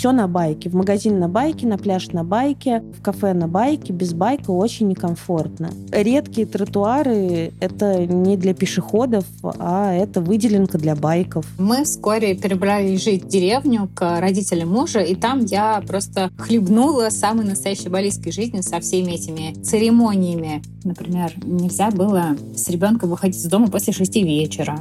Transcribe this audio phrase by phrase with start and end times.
[0.00, 0.70] все на байке.
[0.70, 3.92] В магазин на байке, на пляж на байке, в кафе на байке.
[3.92, 5.68] Без байка очень некомфортно.
[5.92, 9.26] Редкие тротуары— это не для пешеходов,
[9.58, 11.44] а это выделенка для байков.
[11.58, 17.44] Мы вскоре перебрались жить в деревню к родителям мужа, и там я просто хлебнула самой
[17.44, 20.62] настоящей балийской жизни со всеми этими церемониями.
[20.82, 24.80] Например, нельзя было с ребенком выходить из дома после шести вечера.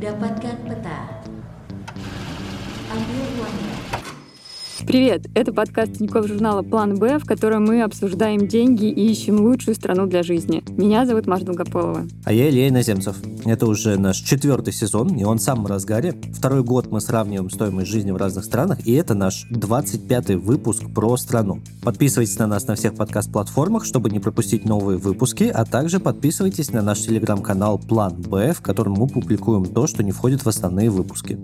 [0.00, 1.21] Dapatkan peta.
[4.86, 5.26] Привет!
[5.34, 10.06] Это подкаст Тинькофф журнала «План Б», в котором мы обсуждаем деньги и ищем лучшую страну
[10.06, 10.62] для жизни.
[10.76, 12.02] Меня зовут Маша Долгополова.
[12.24, 13.16] А я Илья Иноземцев.
[13.44, 16.14] Это уже наш четвертый сезон, и он в самом разгаре.
[16.34, 21.16] Второй год мы сравниваем стоимость жизни в разных странах, и это наш 25-й выпуск про
[21.16, 21.60] страну.
[21.82, 26.82] Подписывайтесь на нас на всех подкаст-платформах, чтобы не пропустить новые выпуски, а также подписывайтесь на
[26.82, 31.38] наш телеграм-канал «План Б», в котором мы публикуем то, что не входит в основные выпуски.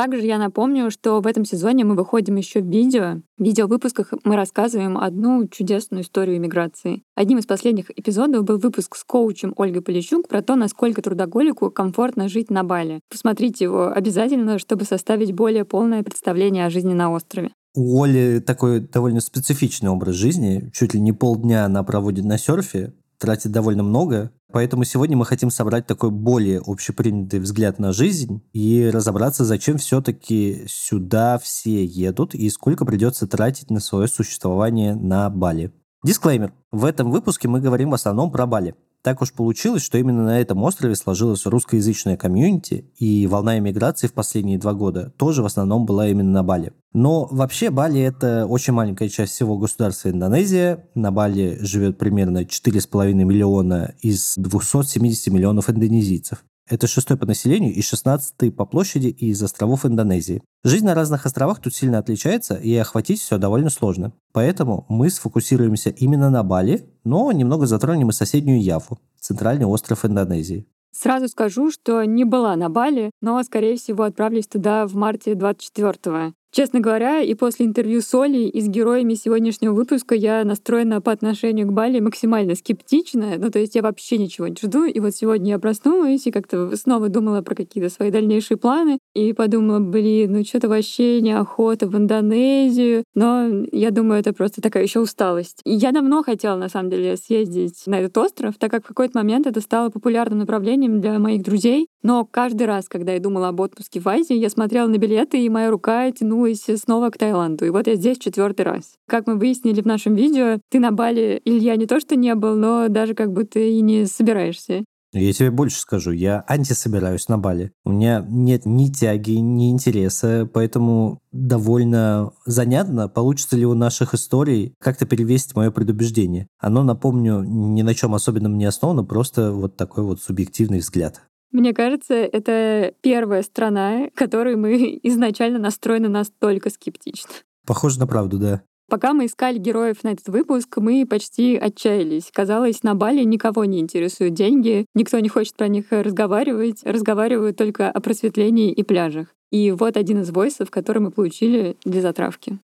[0.00, 3.20] Также я напомню, что в этом сезоне мы выходим еще в видео.
[3.36, 7.02] В видеовыпусках мы рассказываем одну чудесную историю иммиграции.
[7.14, 12.30] Одним из последних эпизодов был выпуск с коучем Ольгой Полищук про то, насколько трудоголику комфортно
[12.30, 13.00] жить на Бали.
[13.10, 17.50] Посмотрите его обязательно, чтобы составить более полное представление о жизни на острове.
[17.74, 20.70] У Оли такой довольно специфичный образ жизни.
[20.72, 24.32] Чуть ли не полдня она проводит на серфе, тратит довольно много.
[24.52, 30.64] Поэтому сегодня мы хотим собрать такой более общепринятый взгляд на жизнь и разобраться, зачем все-таки
[30.66, 35.72] сюда все едут и сколько придется тратить на свое существование на Бали.
[36.02, 36.52] Дисклеймер.
[36.72, 38.74] В этом выпуске мы говорим в основном про Бали.
[39.02, 44.12] Так уж получилось, что именно на этом острове сложилась русскоязычная комьюнити, и волна иммиграции в
[44.12, 46.72] последние два года тоже в основном была именно на Бали.
[46.92, 50.88] Но вообще Бали– это очень маленькая часть всего государства Индонезия.
[50.94, 56.44] На Бали живет примерно 4,5 миллиона из 270 миллионов индонезийцев.
[56.70, 60.40] Это шестой по населению и шестнадцатый по площади из островов Индонезии.
[60.62, 64.12] Жизнь на разных островах тут сильно отличается, и охватить все довольно сложно.
[64.32, 70.68] Поэтому мы сфокусируемся именно на Бали, но немного затронем и соседнюю Яву, центральный остров Индонезии.
[70.92, 76.34] Сразу скажу, что не была на Бали, но, скорее всего, отправлюсь туда в марте 24-го.
[76.52, 81.12] Честно говоря, и после интервью с Олей и с героями сегодняшнего выпуска я настроена по
[81.12, 83.34] отношению к Бали максимально скептично.
[83.38, 84.84] Ну, то есть я вообще ничего не жду.
[84.84, 88.98] И вот сегодня я проснулась и как-то снова думала про какие-то свои дальнейшие планы.
[89.14, 93.04] И подумала, блин, ну что-то вообще неохота в Индонезию.
[93.14, 95.60] Но я думаю, это просто такая еще усталость.
[95.64, 99.16] И я давно хотела, на самом деле, съездить на этот остров, так как в какой-то
[99.16, 101.86] момент это стало популярным направлением для моих друзей.
[102.02, 105.48] Но каждый раз, когда я думала об отпуске в Азии, я смотрела на билеты, и
[105.48, 106.10] моя рука
[106.40, 107.66] тянулась снова к Таиланду.
[107.66, 108.94] И вот я здесь четвертый раз.
[109.08, 112.56] Как мы выяснили в нашем видео, ты на Бали, Илья, не то что не был,
[112.56, 114.84] но даже как будто и не собираешься.
[115.12, 117.72] Я тебе больше скажу, я антисобираюсь на Бали.
[117.84, 124.74] У меня нет ни тяги, ни интереса, поэтому довольно занятно, получится ли у наших историй
[124.78, 126.46] как-то перевесить мое предубеждение.
[126.60, 131.22] Оно, напомню, ни на чем особенном не основано, просто вот такой вот субъективный взгляд.
[131.52, 137.30] Мне кажется, это первая страна, которой мы изначально настроены настолько скептично.
[137.66, 138.62] Похоже на правду, да.
[138.88, 142.30] Пока мы искали героев на этот выпуск, мы почти отчаялись.
[142.32, 147.88] Казалось, на Бали никого не интересуют деньги, никто не хочет про них разговаривать, разговаривают только
[147.88, 149.28] о просветлении и пляжах.
[149.52, 152.58] И вот один из войсов, который мы получили для затравки.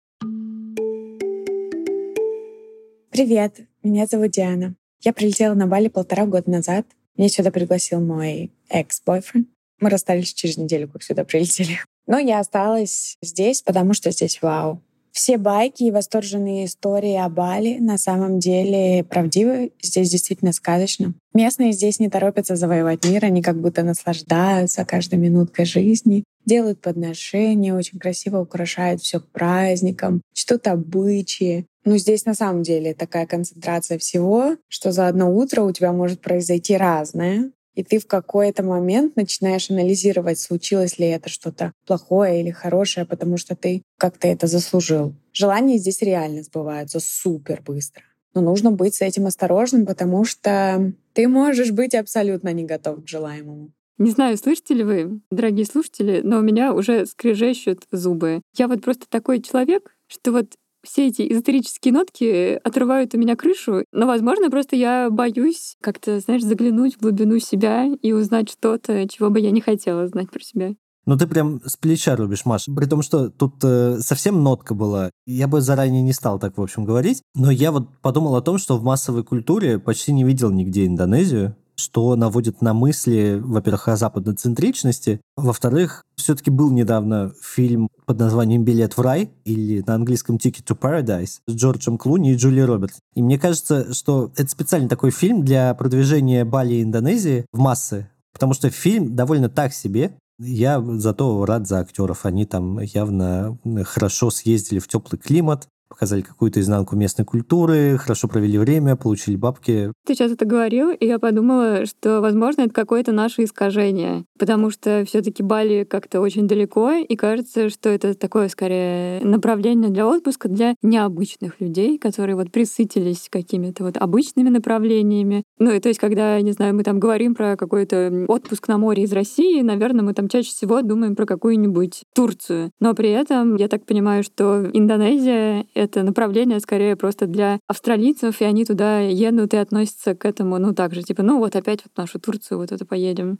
[3.12, 4.76] Привет, меня зовут Диана.
[5.04, 6.88] Я прилетела на Бали полтора года назад.
[7.18, 9.48] Меня сюда пригласил мой экс-бойфренд.
[9.80, 11.80] Мы расстались через неделю, как сюда прилетели.
[12.08, 14.82] Но я осталась здесь, потому что здесь вау.
[15.12, 19.72] Все байки и восторженные истории о Бали на самом деле правдивы.
[19.82, 21.14] Здесь действительно сказочно.
[21.34, 27.74] Местные здесь не торопятся завоевать мир, они как будто наслаждаются каждой минуткой жизни, делают подношения,
[27.74, 31.66] очень красиво украшают все к праздникам, чтут обычаи.
[31.84, 36.22] Но здесь на самом деле такая концентрация всего, что за одно утро у тебя может
[36.22, 37.52] произойти разное.
[37.76, 43.38] И ты в какой-то момент начинаешь анализировать, случилось ли это что-то плохое или хорошее, потому
[43.38, 45.14] что ты как-то это заслужил.
[45.34, 48.04] Желания здесь реально сбываются супер быстро.
[48.34, 53.08] Но нужно быть с этим осторожным, потому что ты можешь быть абсолютно не готов к
[53.08, 53.72] желаемому.
[53.98, 58.42] Не знаю, слышите ли вы, дорогие слушатели, но у меня уже скрежещут зубы.
[58.58, 60.48] Я вот просто такой человек, что вот
[60.86, 63.84] все эти эзотерические нотки отрывают у меня крышу.
[63.92, 69.30] Но, возможно, просто я боюсь как-то, знаешь, заглянуть в глубину себя и узнать что-то, чего
[69.30, 70.76] бы я не хотела знать про себя.
[71.08, 72.66] Ну, ты прям с плеча рубишь, Маш.
[72.66, 75.12] При том, что тут э, совсем нотка была.
[75.28, 77.22] Я бы заранее не стал так, в общем, говорить.
[77.36, 81.56] Но я вот подумал о том, что в массовой культуре почти не видел нигде Индонезию.
[81.76, 88.98] Что наводит на мысли, во-первых, о западноцентричности, во-вторых, все-таки был недавно фильм под названием «Билет
[88.98, 93.00] в рай» или на английском «Ticket to Paradise» с Джорджем Клуни и Джули Робертс.
[93.16, 98.10] И мне кажется, что это специально такой фильм для продвижения Бали и Индонезии в массы,
[98.34, 102.26] потому что фильм довольно так себе, я зато рад за актеров.
[102.26, 108.58] Они там явно хорошо съездили в теплый климат, показали какую-то изнанку местной культуры, хорошо провели
[108.58, 109.92] время, получили бабки.
[110.06, 115.04] Ты сейчас это говорил, и я подумала, что, возможно, это какое-то наше искажение, потому что
[115.08, 120.50] все таки Бали как-то очень далеко, и кажется, что это такое, скорее, направление для отпуска
[120.50, 125.44] для необычных людей, которые вот присытились какими-то вот обычными направлениями.
[125.60, 129.04] Ну, и то есть, когда, не знаю, мы там говорим про какой-то отпуск на море
[129.04, 132.72] из России, наверное, мы там чаще всего думаем про какую-нибудь Турцию.
[132.80, 138.46] Но при этом, я так понимаю, что Индонезия это направление скорее просто для австралийцев, и
[138.46, 141.98] они туда едут и относятся к этому, ну, так же, типа, ну, вот опять вот
[141.98, 143.40] нашу Турцию вот это поедем.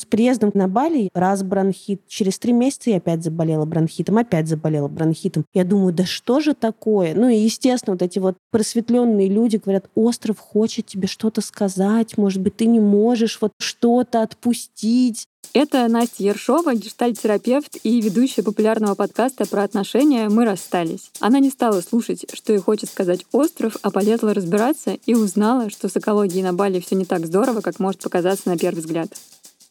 [0.00, 4.88] С приездом на Бали раз бронхит, через три месяца я опять заболела бронхитом, опять заболела
[4.88, 5.44] бронхитом.
[5.52, 7.14] Я думаю, да что же такое?
[7.14, 12.40] Ну и, естественно, вот эти вот просветленные люди говорят, остров хочет тебе что-то сказать, может
[12.40, 15.26] быть, ты не можешь вот что-то отпустить.
[15.52, 21.10] Это Настя Ершова, гештальт-терапевт и ведущая популярного подкаста про отношения «Мы расстались».
[21.20, 25.90] Она не стала слушать, что ей хочет сказать остров, а полезла разбираться и узнала, что
[25.90, 29.10] с экологией на Бали все не так здорово, как может показаться на первый взгляд.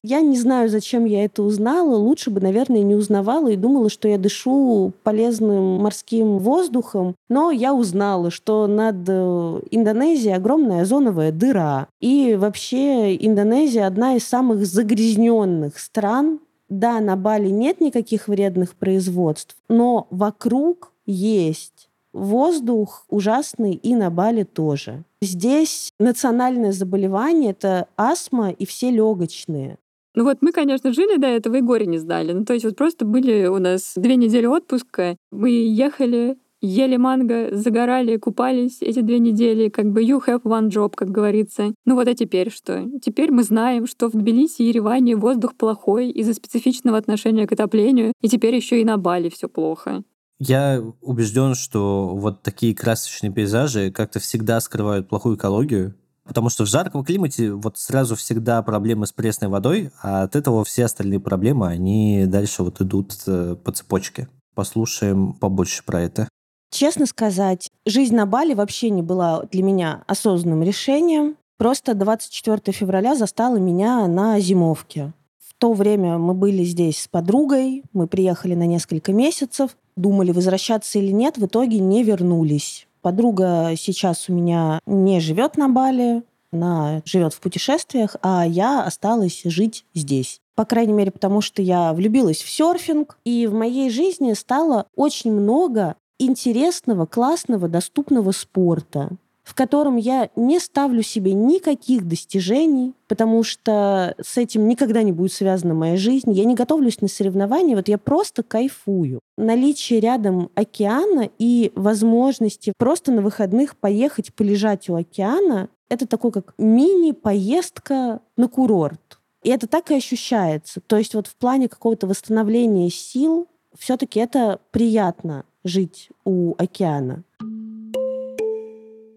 [0.02, 1.98] Я не знаю, зачем я это узнала.
[1.98, 7.16] Лучше бы, наверное, не узнавала и думала, что я дышу полезным морским воздухом.
[7.28, 11.88] Но я узнала, что над э, Индонезией огромная озоновая дыра.
[12.00, 16.40] И вообще Индонезия одна из самых загрязненных стран.
[16.70, 24.44] Да, на Бали нет никаких вредных производств, но вокруг есть воздух ужасный и на Бали
[24.44, 25.04] тоже.
[25.22, 29.78] Здесь национальное заболевание— это астма и все легочные.
[30.16, 32.34] Ну вот мы, конечно, жили до этого и горе не знали.
[32.34, 37.56] Ну то есть вот просто были у нас две недели отпуска, мы ехали, ели манго,
[37.56, 41.74] загорали, купались эти две недели, как бы you have one job, как говорится.
[41.86, 42.86] Ну вот а теперь что?
[43.02, 48.14] Теперь мы знаем, что в Тбилиси и Ереване воздух плохой из-за специфичного отношения к отоплению,
[48.22, 50.04] и теперь еще и на Бали все плохо.
[50.40, 55.96] Я убежден, что вот такие красочные пейзажи как-то всегда скрывают плохую экологию,
[56.30, 60.64] Потому что в жарком климате вот сразу всегда проблемы с пресной водой, а от этого
[60.64, 64.30] все остальные проблемы, они дальше вот идут э, по цепочке.
[64.54, 66.30] Послушаем побольше про это.
[66.70, 71.36] Честно сказать, жизнь на Бали вообще не была для меня осознанным решением.
[71.58, 75.14] Просто 24 февраля застала меня на зимовке.
[75.40, 81.00] В то время мы были здесь с подругой, мы приехали на несколько месяцев, думали, возвращаться
[81.00, 82.88] или нет, в итоге не вернулись.
[83.02, 89.42] Подруга сейчас у меня не живет на Бали, она живет в путешествиях, а я осталась
[89.46, 90.42] жить здесь.
[90.56, 95.32] По крайней мере, потому что я влюбилась в серфинг, и в моей жизни стало очень
[95.32, 99.10] много интересного, классного, доступного спорта
[99.50, 105.34] в котором я не ставлю себе никаких достижений, потому что с этим никогда не будет
[105.34, 106.32] связана моя жизнь.
[106.32, 109.22] Я не готовлюсь на соревнования, вот я просто кайфую.
[109.40, 116.54] Наличие рядом океана и возможности просто на выходных поехать полежать у океана— это такой как
[116.60, 119.20] мини-поездка на курорт.
[119.42, 120.80] И это так и ощущается.
[120.80, 127.24] То есть вот в плане какого-то восстановления сил все-таки это приятно жить у океана.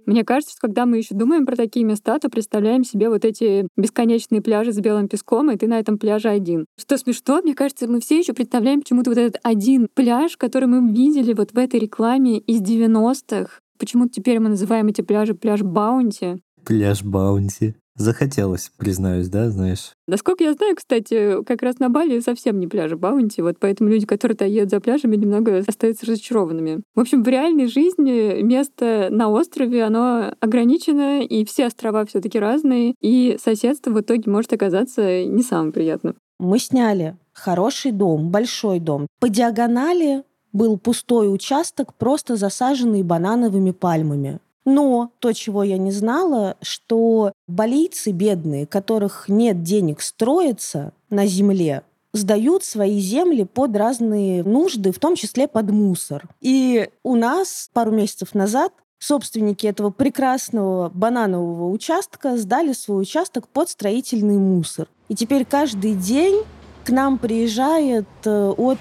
[0.07, 3.69] Мне кажется, что когда мы еще думаем про такие места, то представляем себе вот эти
[3.77, 6.67] бесконечные пляжи с белым песком, и ты на этом пляже один.
[6.79, 10.93] Что смешно, мне кажется, мы все еще представляем почему-то вот этот один пляж, который мы
[10.93, 13.61] видели вот в этой рекламе из 90-х.
[13.79, 16.43] Почему-то теперь мы называем эти пляжи пляж Баунти.
[16.65, 17.75] Пляж Баунти.
[17.97, 19.93] Захотелось, признаюсь, да, знаешь?
[20.07, 24.07] Насколько я знаю, кстати, как раз на Бали совсем не пляжи Баунти, вот поэтому люди,
[24.07, 26.83] которые то едут за пляжами, немного остаются разочарованными.
[26.95, 32.39] В общем, в реальной жизни место на острове, оно ограничено, и все острова все таки
[32.39, 36.17] разные, и соседство в итоге может оказаться не самым приятным.
[36.39, 39.07] Мы сняли хороший дом, большой дом.
[39.21, 44.41] По диагонали был пустой участок, просто засаженный банановыми пальмами.
[44.65, 51.83] Но то, чего я не знала, что болийцы бедные, которых нет денег строиться на земле,
[52.13, 56.29] сдают свои земли под разные нужды, в том числе под мусор.
[56.41, 63.69] И у нас пару месяцев назад собственники этого прекрасного бананового участка сдали свой участок под
[63.69, 64.89] строительный мусор.
[65.09, 66.43] И теперь каждый день
[66.85, 68.79] К нам приезжает э, от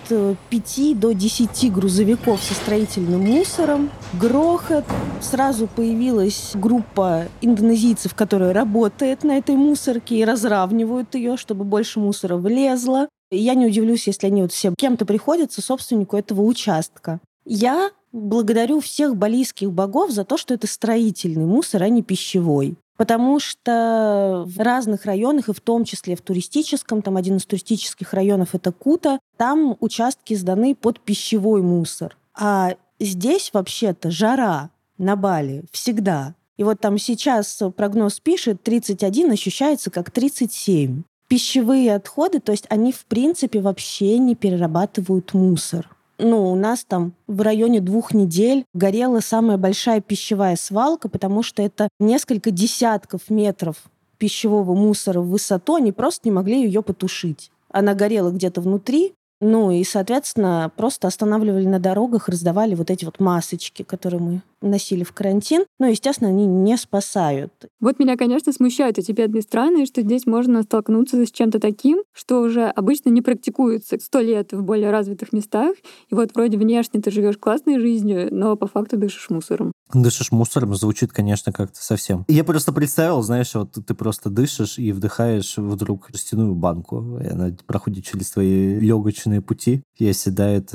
[0.50, 3.92] 5 э, до 10 грузовиков со строительным мусором.
[4.20, 4.86] Грохот.
[5.22, 12.38] Сразу появилась группа индонезийцев, которая работает на этой мусорке и разравнивают ее, чтобы больше мусора
[12.38, 13.08] влезло.
[13.30, 17.20] Я не удивлюсь, если они вот все кем-то приходятся собственнику этого участка.
[17.46, 23.40] Я благодарю всех балийских богов за то, что это строительный мусор, а не пищевой потому
[23.40, 28.50] что в разных районах, и в том числе в туристическом, там один из туристических районов—
[28.54, 32.16] это Кута, там участки сданы под пищевой мусор.
[32.40, 36.36] А здесь вообще-то жара на Бали всегда.
[36.58, 41.02] И вот там сейчас прогноз пишет 31, ощущается как 37.
[41.28, 45.90] Пищевые отходы, то есть они в принципе вообще не перерабатывают мусор
[46.22, 51.62] ну, у нас там в районе двух недель горела самая большая пищевая свалка, потому что
[51.62, 53.76] это несколько десятков метров
[54.18, 57.52] пищевого мусора в высоту, они просто не могли ее потушить.
[57.70, 63.20] Она горела где-то внутри, ну и, соответственно, просто останавливали на дорогах, раздавали вот эти вот
[63.20, 65.66] масочки, которые мы носили в карантин.
[65.80, 67.52] Но, естественно, они не спасают.
[67.80, 72.42] Вот меня, конечно, смущают эти бедные страны, что здесь можно столкнуться с чем-то таким, что
[72.42, 75.76] уже обычно не практикуется сто лет в более развитых местах.
[76.10, 79.72] И вот вроде внешне ты живешь классной жизнью, но по факту дышишь мусором.
[79.94, 82.26] Дышишь мусором звучит, конечно, как-то совсем.
[82.28, 87.56] Я просто представил, знаешь, вот ты просто дышишь и вдыхаешь вдруг жестяную банку, и она
[87.66, 90.72] проходит через твои легочные пути и оседает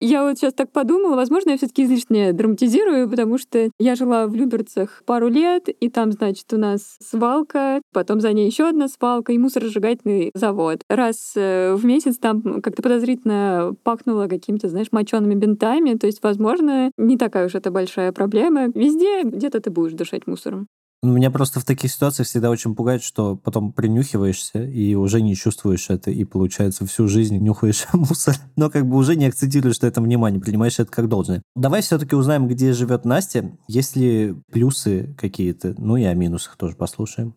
[0.00, 4.34] я вот сейчас так подумала, возможно, я все-таки излишне драматизирую, потому что я жила в
[4.34, 9.32] Люберцах пару лет, и там, значит, у нас свалка, потом за ней еще одна свалка
[9.32, 10.82] и мусоросжигательный завод.
[10.88, 16.90] Раз э, в месяц там как-то подозрительно пахнуло какими-то, знаешь, мочеными бинтами, то есть, возможно,
[16.96, 18.68] не такая уж это большая проблема.
[18.74, 20.66] Везде где-то ты будешь дышать мусором.
[21.02, 25.88] Меня просто в таких ситуациях всегда очень пугает, что потом принюхиваешься и уже не чувствуешь
[25.88, 30.04] это, и получается всю жизнь нюхаешь мусор, но как бы уже не акцентируешь на этом
[30.04, 31.40] внимание, принимаешь это как должное.
[31.56, 36.76] Давай все-таки узнаем, где живет Настя, есть ли плюсы какие-то, ну и о минусах тоже
[36.76, 37.34] послушаем.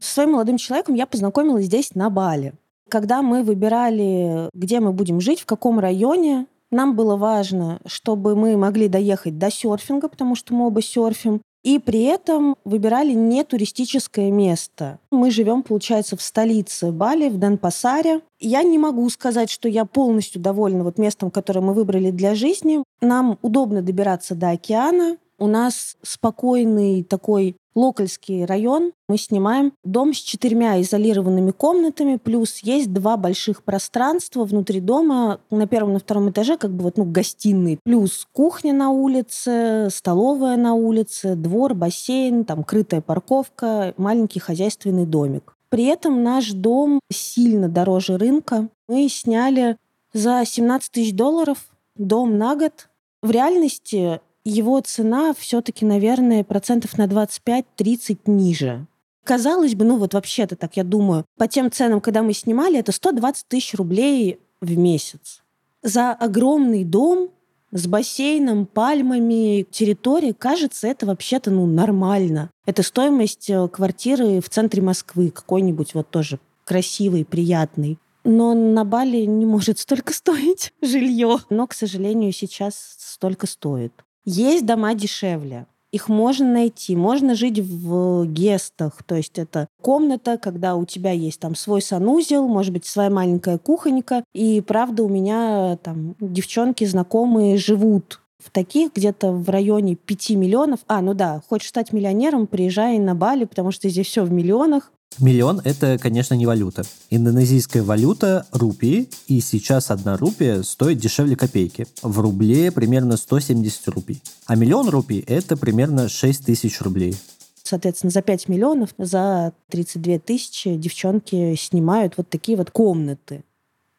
[0.00, 2.52] С своим молодым человеком я познакомилась здесь, на Бали.
[2.90, 8.54] Когда мы выбирали, где мы будем жить, в каком районе, нам было важно, чтобы мы
[8.58, 14.30] могли доехать до серфинга, потому что мы оба серфим, и при этом выбирали не туристическое
[14.30, 14.98] место.
[15.10, 18.20] Мы живем, получается, в столице Бали, в Денпасаре.
[18.38, 22.84] Я не могу сказать, что я полностью довольна вот местом, которое мы выбрали для жизни.
[23.00, 25.16] Нам удобно добираться до океана.
[25.44, 28.92] У нас спокойный такой локальский район.
[29.10, 35.66] Мы снимаем дом с четырьмя изолированными комнатами, плюс есть два больших пространства внутри дома, на
[35.66, 40.56] первом и на втором этаже, как бы вот, ну, гостиные, плюс кухня на улице, столовая
[40.56, 45.58] на улице, двор, бассейн, там крытая парковка, маленький хозяйственный домик.
[45.68, 48.70] При этом наш дом сильно дороже рынка.
[48.88, 49.76] Мы сняли
[50.14, 52.88] за 17 тысяч долларов дом на год.
[53.22, 58.86] В реальности его цена все-таки, наверное, процентов на 25-30 ниже.
[59.24, 62.92] Казалось бы, ну вот вообще-то так, я думаю, по тем ценам, когда мы снимали, это
[62.92, 65.42] 120 тысяч рублей в месяц.
[65.82, 67.30] За огромный дом
[67.72, 72.50] с бассейном, пальмами, территорией, кажется, это вообще-то ну, нормально.
[72.66, 77.98] Это стоимость э, квартиры в центре Москвы, какой-нибудь вот тоже красивый, приятный.
[78.22, 81.38] Но на Бали не может столько стоить жилье.
[81.50, 84.03] Но, к сожалению, сейчас столько стоит.
[84.24, 85.66] Есть дома дешевле.
[85.92, 86.96] Их можно найти.
[86.96, 89.04] Можно жить в гестах.
[89.04, 93.58] То есть это комната, когда у тебя есть там свой санузел, может быть, своя маленькая
[93.58, 94.24] кухонька.
[94.34, 100.80] И правда, у меня там девчонки знакомые живут в таких где-то в районе 5 миллионов.
[100.88, 104.92] А, ну да, хочешь стать миллионером, приезжай на Бали, потому что здесь все в миллионах.
[105.20, 106.82] Миллион– это, конечно, не валюта.
[107.10, 111.86] Индонезийская валюта– рупии, и сейчас одна рупия стоит дешевле копейки.
[112.02, 114.20] В рубле примерно 170 рупий.
[114.46, 117.16] А миллион рупий– это примерно 6 тысяч рублей.
[117.62, 123.44] Соответственно, за 5 миллионов, за 32 тысячи девчонки снимают вот такие вот комнаты.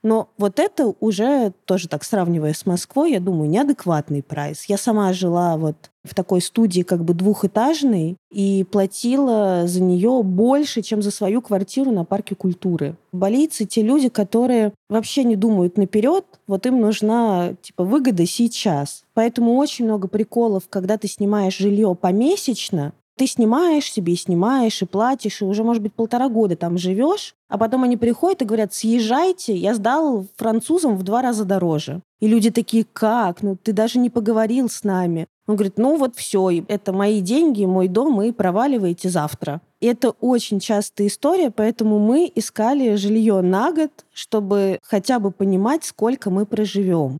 [0.06, 4.66] Но вот это уже тоже так сравнивая с Москвой, я думаю, неадекватный прайс.
[4.66, 10.84] Я сама жила вот в такой студии как бы двухэтажной и платила за нее больше,
[10.84, 12.96] чем за свою квартиру на парке культуры.
[13.14, 19.06] Балийцы те люди, которые вообще не думают наперед, вот им нужна типа выгода сейчас.
[19.16, 25.42] Поэтому очень много приколов, когда ты снимаешь жилье помесячно, ты снимаешь себе, снимаешь, и платишь,
[25.42, 29.56] и уже, может быть, полтора года там живешь, а потом они приходят и говорят, съезжайте,
[29.56, 32.02] я сдал французам в два раза дороже.
[32.20, 33.42] И люди такие, как?
[33.42, 35.28] Ну, ты даже не поговорил с нами.
[35.48, 39.62] Он говорит, ну вот все, это мои деньги, мой дом, и проваливаете завтра.
[39.80, 45.86] И это очень частая история, поэтому мы искали жилье на год, чтобы хотя бы понимать,
[45.86, 47.20] сколько мы проживем.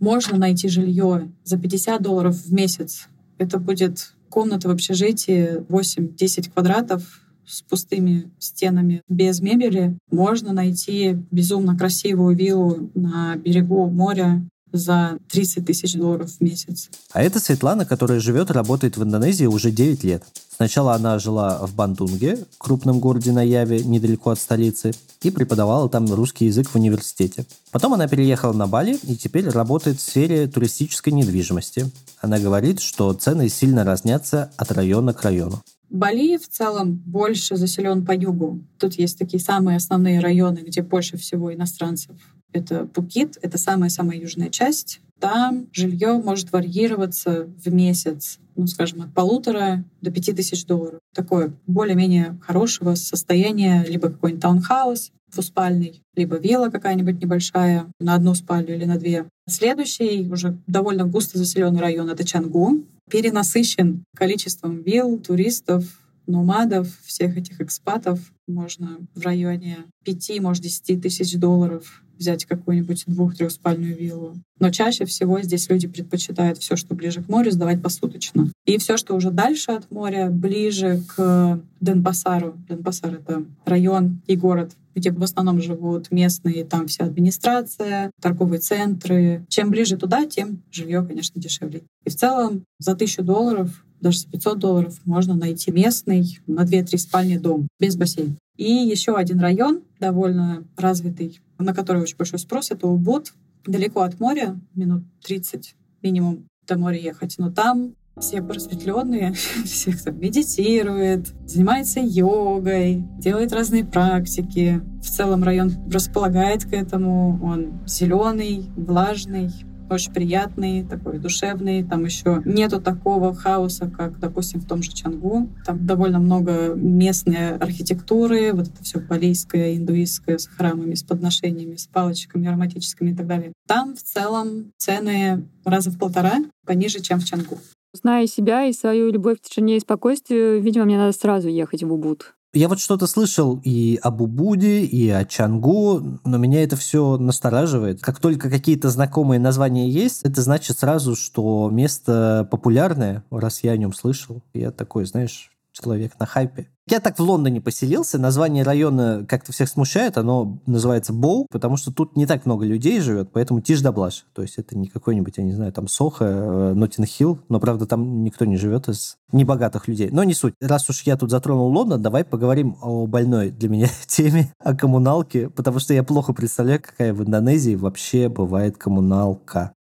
[0.00, 3.06] Можно найти жилье за 50 долларов в месяц.
[3.38, 9.98] Это будет комната в общежитии 8-10 квадратов с пустыми стенами, без мебели.
[10.10, 16.90] Можно найти безумно красивую виллу на берегу моря за 30 тысяч долларов в месяц.
[17.12, 20.24] А это Светлана, которая живет и работает в Индонезии уже 9 лет.
[20.54, 26.12] Сначала она жила в Бандунге, крупном городе на Яве, недалеко от столицы, и преподавала там
[26.12, 27.46] русский язык в университете.
[27.70, 31.90] Потом она переехала на Бали и теперь работает в сфере туристической недвижимости.
[32.20, 35.62] Она говорит, что цены сильно разнятся от района к району.
[35.90, 38.60] Бали в целом больше заселен по югу.
[38.78, 42.16] Тут есть такие самые основные районы, где больше всего иностранцев.
[42.52, 45.00] Это Пукит, это самая-самая южная часть.
[45.20, 51.00] Там жилье может варьироваться в месяц, ну, скажем, от полутора до пяти тысяч долларов.
[51.14, 58.74] Такое более-менее хорошего состояния, либо какой-нибудь таунхаус двуспальный, либо вилла какая-нибудь небольшая на одну спальню
[58.74, 59.26] или на две.
[59.48, 65.84] Следующий, уже довольно густо заселенный район, это Чангу перенасыщен количеством вилл, туристов,
[66.26, 68.20] номадов, всех этих экспатов.
[68.46, 74.34] Можно в районе 5, может, 10 тысяч долларов взять какую-нибудь двух-трехспальную виллу.
[74.58, 78.50] Но чаще всего здесь люди предпочитают все, что ближе к морю, сдавать посуточно.
[78.64, 82.56] И все, что уже дальше от моря, ближе к Денпасару.
[82.68, 89.44] Денпасар— это район и город, где в основном живут местные, там вся администрация, торговые центры.
[89.48, 91.82] Чем ближе туда, тем жилье, конечно, дешевле.
[92.04, 96.98] И в целом за тысячу долларов даже за 500 долларов можно найти местный на 2-3
[96.98, 98.36] спальни дом без бассейна.
[98.56, 103.32] И еще один район, довольно развитый, на который очень большой спрос, это Убуд.
[103.66, 107.36] Далеко от моря, минут 30 минимум до моря ехать.
[107.38, 109.32] Но там все просветленные,
[109.64, 114.82] все, кто медитирует, занимается йогой, делает разные практики.
[115.00, 117.40] В целом район располагает к этому.
[117.42, 119.50] Он зеленый, влажный,
[119.94, 121.84] очень приятный, такой душевный.
[121.84, 125.48] Там еще нету такого хаоса, как, допустим, в том же Чангу.
[125.64, 131.86] Там довольно много местной архитектуры, вот это все балийское, индуистское, с храмами, с подношениями, с
[131.86, 133.52] палочками ароматическими и так далее.
[133.66, 137.58] Там в целом цены раза в полтора пониже, чем в Чангу.
[137.94, 141.92] Зная себя и свою любовь к тишине и спокойствию, видимо, мне надо сразу ехать в
[141.92, 142.34] Убуд.
[142.54, 148.02] Я вот что-то слышал и об Убуде, и о Чангу, но меня это все настораживает.
[148.02, 153.78] Как только какие-то знакомые названия есть, это значит сразу, что место популярное, раз я о
[153.78, 154.42] нем слышал.
[154.52, 156.68] Я такой, знаешь, человек на хайпе.
[156.88, 158.18] Я так в Лондоне поселился.
[158.18, 160.18] Название района как-то всех смущает.
[160.18, 164.26] Оно называется Боу, потому что тут не так много людей живет, поэтому тишь да блажь.
[164.34, 168.24] То есть это не какой-нибудь, я не знаю, там Сохо, Ноттинг Хилл, но, правда, там
[168.24, 170.10] никто не живет из небогатых людей.
[170.10, 170.54] Но не суть.
[170.60, 175.48] Раз уж я тут затронул Лондон, давай поговорим о больной для меня теме, о коммуналке,
[175.50, 179.72] потому что я плохо представляю, какая в Индонезии вообще бывает коммуналка.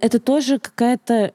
[0.00, 1.32] Это тоже какая-то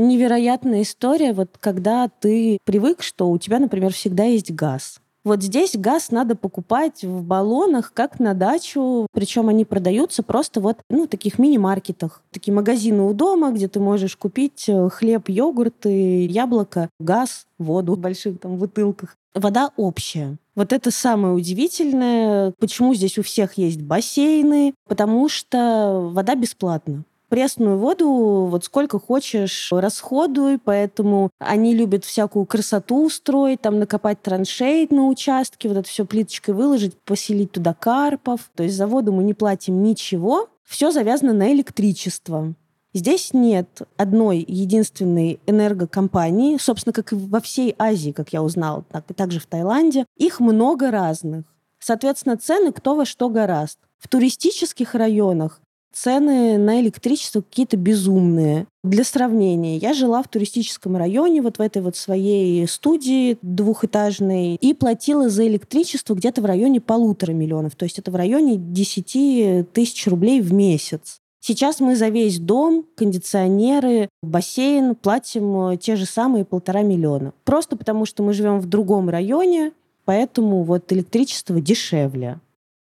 [0.00, 5.00] невероятная история, вот когда ты привык, что у тебя, например, всегда есть газ.
[5.22, 9.06] Вот здесь газ надо покупать в баллонах, как на дачу.
[9.12, 12.22] Причем они продаются просто вот ну, в таких мини-маркетах.
[12.30, 17.98] Такие магазины у дома, где ты можешь купить э, хлеб, йогурт, яблоко, газ, воду в
[17.98, 19.14] больших там бутылках.
[19.34, 20.38] Вода общая.
[20.56, 27.78] Вот это самое удивительное, почему здесь у всех есть бассейны, потому что вода бесплатна пресную
[27.78, 35.06] воду вот сколько хочешь расходуй, поэтому они любят всякую красоту устроить, там накопать траншей на
[35.06, 38.50] участке, вот это все плиточкой выложить, поселить туда карпов.
[38.54, 42.54] То есть за воду мы не платим ничего, все завязано на электричество.
[42.92, 49.08] Здесь нет одной единственной энергокомпании, собственно, как и во всей Азии, как я узнала, так
[49.08, 50.06] и также в Таиланде.
[50.16, 51.44] Их много разных.
[51.78, 53.78] Соответственно, цены кто во что гораст.
[53.98, 55.60] В туристических районах
[55.92, 58.66] цены на электричество какие-то безумные.
[58.82, 64.74] Для сравнения, я жила в туристическом районе, вот в этой вот своей студии двухэтажной, и
[64.74, 67.76] платила за электричество где-то в районе полутора миллионов.
[67.76, 71.18] То есть это в районе 10 тысяч рублей в месяц.
[71.42, 77.32] Сейчас мы за весь дом, кондиционеры, бассейн платим те же самые полтора миллиона.
[77.44, 79.72] Просто потому, что мы живем в другом районе,
[80.04, 82.40] поэтому вот электричество дешевле.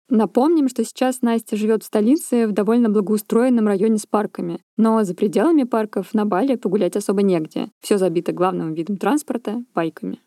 [0.10, 4.60] Напомним, что сейчас Настя живет в столице в довольно благоустроенном районе с парками.
[4.78, 7.70] Но за пределами парков на Бали погулять особо негде.
[7.82, 10.20] Все забито главным видом транспорта— байками.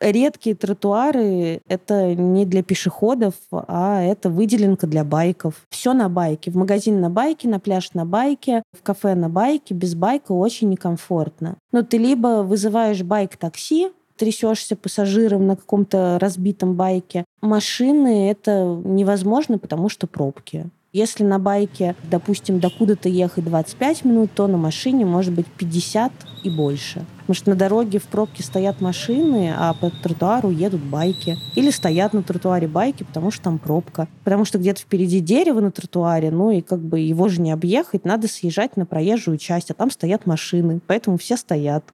[0.00, 5.62] Редкие тротуары— это не для пешеходов, а это выделенка для байков.
[5.70, 6.50] Все на байке.
[6.50, 9.72] В магазин на байке, на пляж на байке, в кафе на байке.
[9.72, 11.56] Без байка очень некомфортно.
[11.72, 17.24] Но ты либо вызываешь байк-такси, трясешься пассажиром на каком-то разбитом байке.
[17.40, 20.70] Машины это невозможно, потому что пробки.
[20.94, 26.12] Если на байке, допустим, докуда-то ехать 25 минут, то на машине может быть 50
[26.44, 27.04] и больше.
[27.18, 31.36] Потому что на дороге в пробке стоят машины, а по тротуару едут байки.
[31.56, 34.06] Или стоят на тротуаре байки, потому что там пробка.
[34.22, 38.04] Потому что где-то впереди дерево на тротуаре, ну и как бы его же не объехать,
[38.04, 40.80] надо съезжать на проезжую часть, а там стоят машины.
[40.86, 41.84] Поэтому все стоят.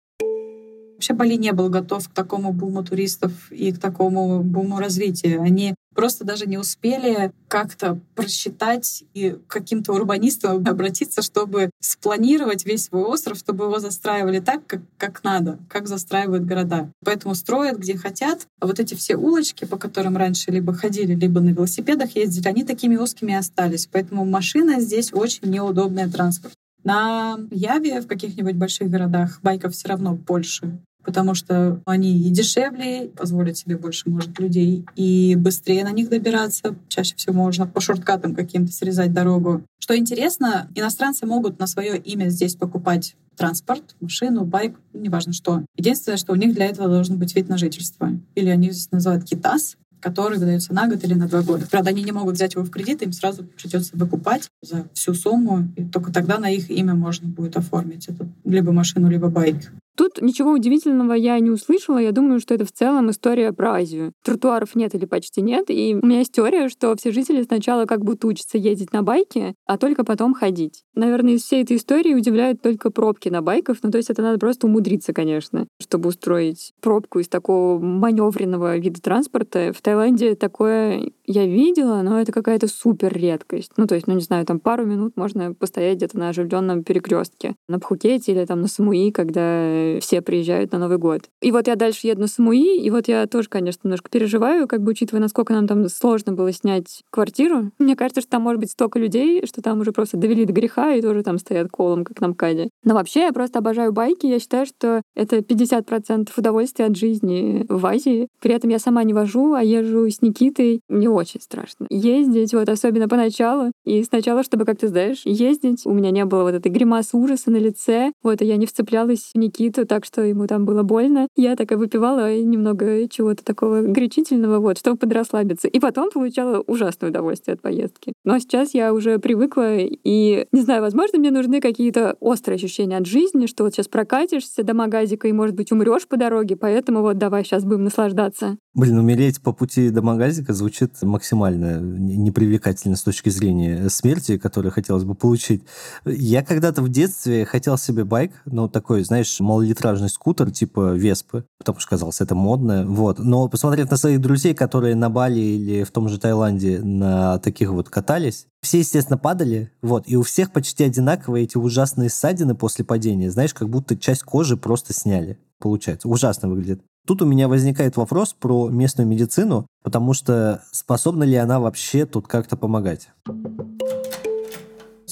[1.00, 5.38] Вообще Бали не был готов к такому буму туристов и к такому буму развития.
[5.40, 13.04] Они просто даже не успели как-то просчитать и каким-то урбанистам обратиться, чтобы спланировать весь свой
[13.04, 16.92] остров, чтобы его застраивали так, как, как надо, как застраивают города.
[17.02, 18.46] Поэтому строят где хотят.
[18.60, 22.62] А вот эти все улочки, по которым раньше либо ходили, либо на велосипедах ездили, они
[22.62, 23.88] такими узкими остались.
[23.90, 26.52] Поэтому машина здесь очень неудобный транспорт.
[26.84, 30.78] На Яве в каких-нибудь больших городах байков все равно больше
[31.10, 36.76] потому что они и дешевле, позволят себе больше, может, людей, и быстрее на них добираться.
[36.86, 39.64] Чаще всего можно по шорткатам каким-то срезать дорогу.
[39.80, 45.64] Что интересно, иностранцы могут на свое имя здесь покупать транспорт, машину, байк, неважно что.
[45.76, 48.12] Единственное, что у них для этого должен быть вид на жительство.
[48.36, 51.66] Или они здесь называют китас, который выдается на год или на два года.
[51.68, 55.68] Правда, они не могут взять его в кредит, им сразу придется выкупать за всю сумму,
[55.74, 59.72] и только тогда на их имя можно будет оформить эту либо машину, либо байк.
[60.00, 61.98] Тут ничего удивительного я не услышала.
[61.98, 64.14] Я думаю, что это в целом история про Азию.
[64.24, 65.66] Тротуаров нет или почти нет.
[65.68, 69.54] И у меня есть теория, что все жители сначала как будто учатся ездить на байке,
[69.66, 70.84] а только потом ходить.
[70.94, 73.76] Наверное, из всей этой истории удивляют только пробки на байках.
[73.82, 79.02] Ну, то есть это надо просто умудриться, конечно, чтобы устроить пробку из такого маневренного вида
[79.02, 79.74] транспорта.
[79.76, 83.72] В Таиланде такое я видела, но это какая-то супер редкость.
[83.76, 87.54] Ну, то есть, ну, не знаю, там пару минут можно постоять где-то на оживленном перекрестке
[87.68, 91.22] на Пхукете или там на Самуи, когда все приезжают на Новый год.
[91.40, 94.82] И вот я дальше еду на Самуи, и вот я тоже, конечно, немножко переживаю, как
[94.82, 97.70] бы учитывая, насколько нам там сложно было снять квартиру.
[97.78, 100.94] Мне кажется, что там может быть столько людей, что там уже просто довели до греха
[100.94, 102.70] и тоже там стоят колом, как на МКАДе.
[102.84, 104.26] Но вообще я просто обожаю байки.
[104.26, 108.28] Я считаю, что это 50% удовольствия от жизни в Азии.
[108.40, 110.80] При этом я сама не вожу, а езжу с Никитой.
[110.88, 113.72] Мне очень страшно ездить, вот особенно поначалу.
[113.84, 117.50] И сначала, чтобы, как ты знаешь, ездить, у меня не было вот этой гримасы ужаса
[117.50, 118.12] на лице.
[118.22, 121.26] Вот, и я не вцеплялась в Никиту так что ему там было больно.
[121.36, 125.68] Я такая выпивала немного чего-то такого горячительного, вот, чтобы подрасслабиться.
[125.68, 128.12] И потом получала ужасное удовольствие от поездки.
[128.24, 133.06] Но сейчас я уже привыкла, и, не знаю, возможно, мне нужны какие-то острые ощущения от
[133.06, 137.18] жизни, что вот сейчас прокатишься до магазика и, может быть, умрешь по дороге, поэтому вот
[137.18, 138.56] давай сейчас будем наслаждаться.
[138.72, 145.02] Блин, умереть по пути до магазика звучит максимально непривлекательно с точки зрения смерти, которую хотелось
[145.02, 145.64] бы получить.
[146.04, 151.80] Я когда-то в детстве хотел себе байк, ну, такой, знаешь, малолитражный скутер типа Веспы, потому
[151.80, 153.18] что казалось это модно, вот.
[153.18, 157.70] Но посмотрев на своих друзей, которые на Бали или в том же Таиланде на таких
[157.70, 162.84] вот катались, все, естественно, падали, вот, и у всех почти одинаковые эти ужасные ссадины после
[162.84, 166.08] падения, знаешь, как будто часть кожи просто сняли получается.
[166.08, 166.82] Ужасно выглядит.
[167.10, 172.28] Тут у меня возникает вопрос про местную медицину, потому что способна ли она вообще тут
[172.28, 173.08] как-то помогать?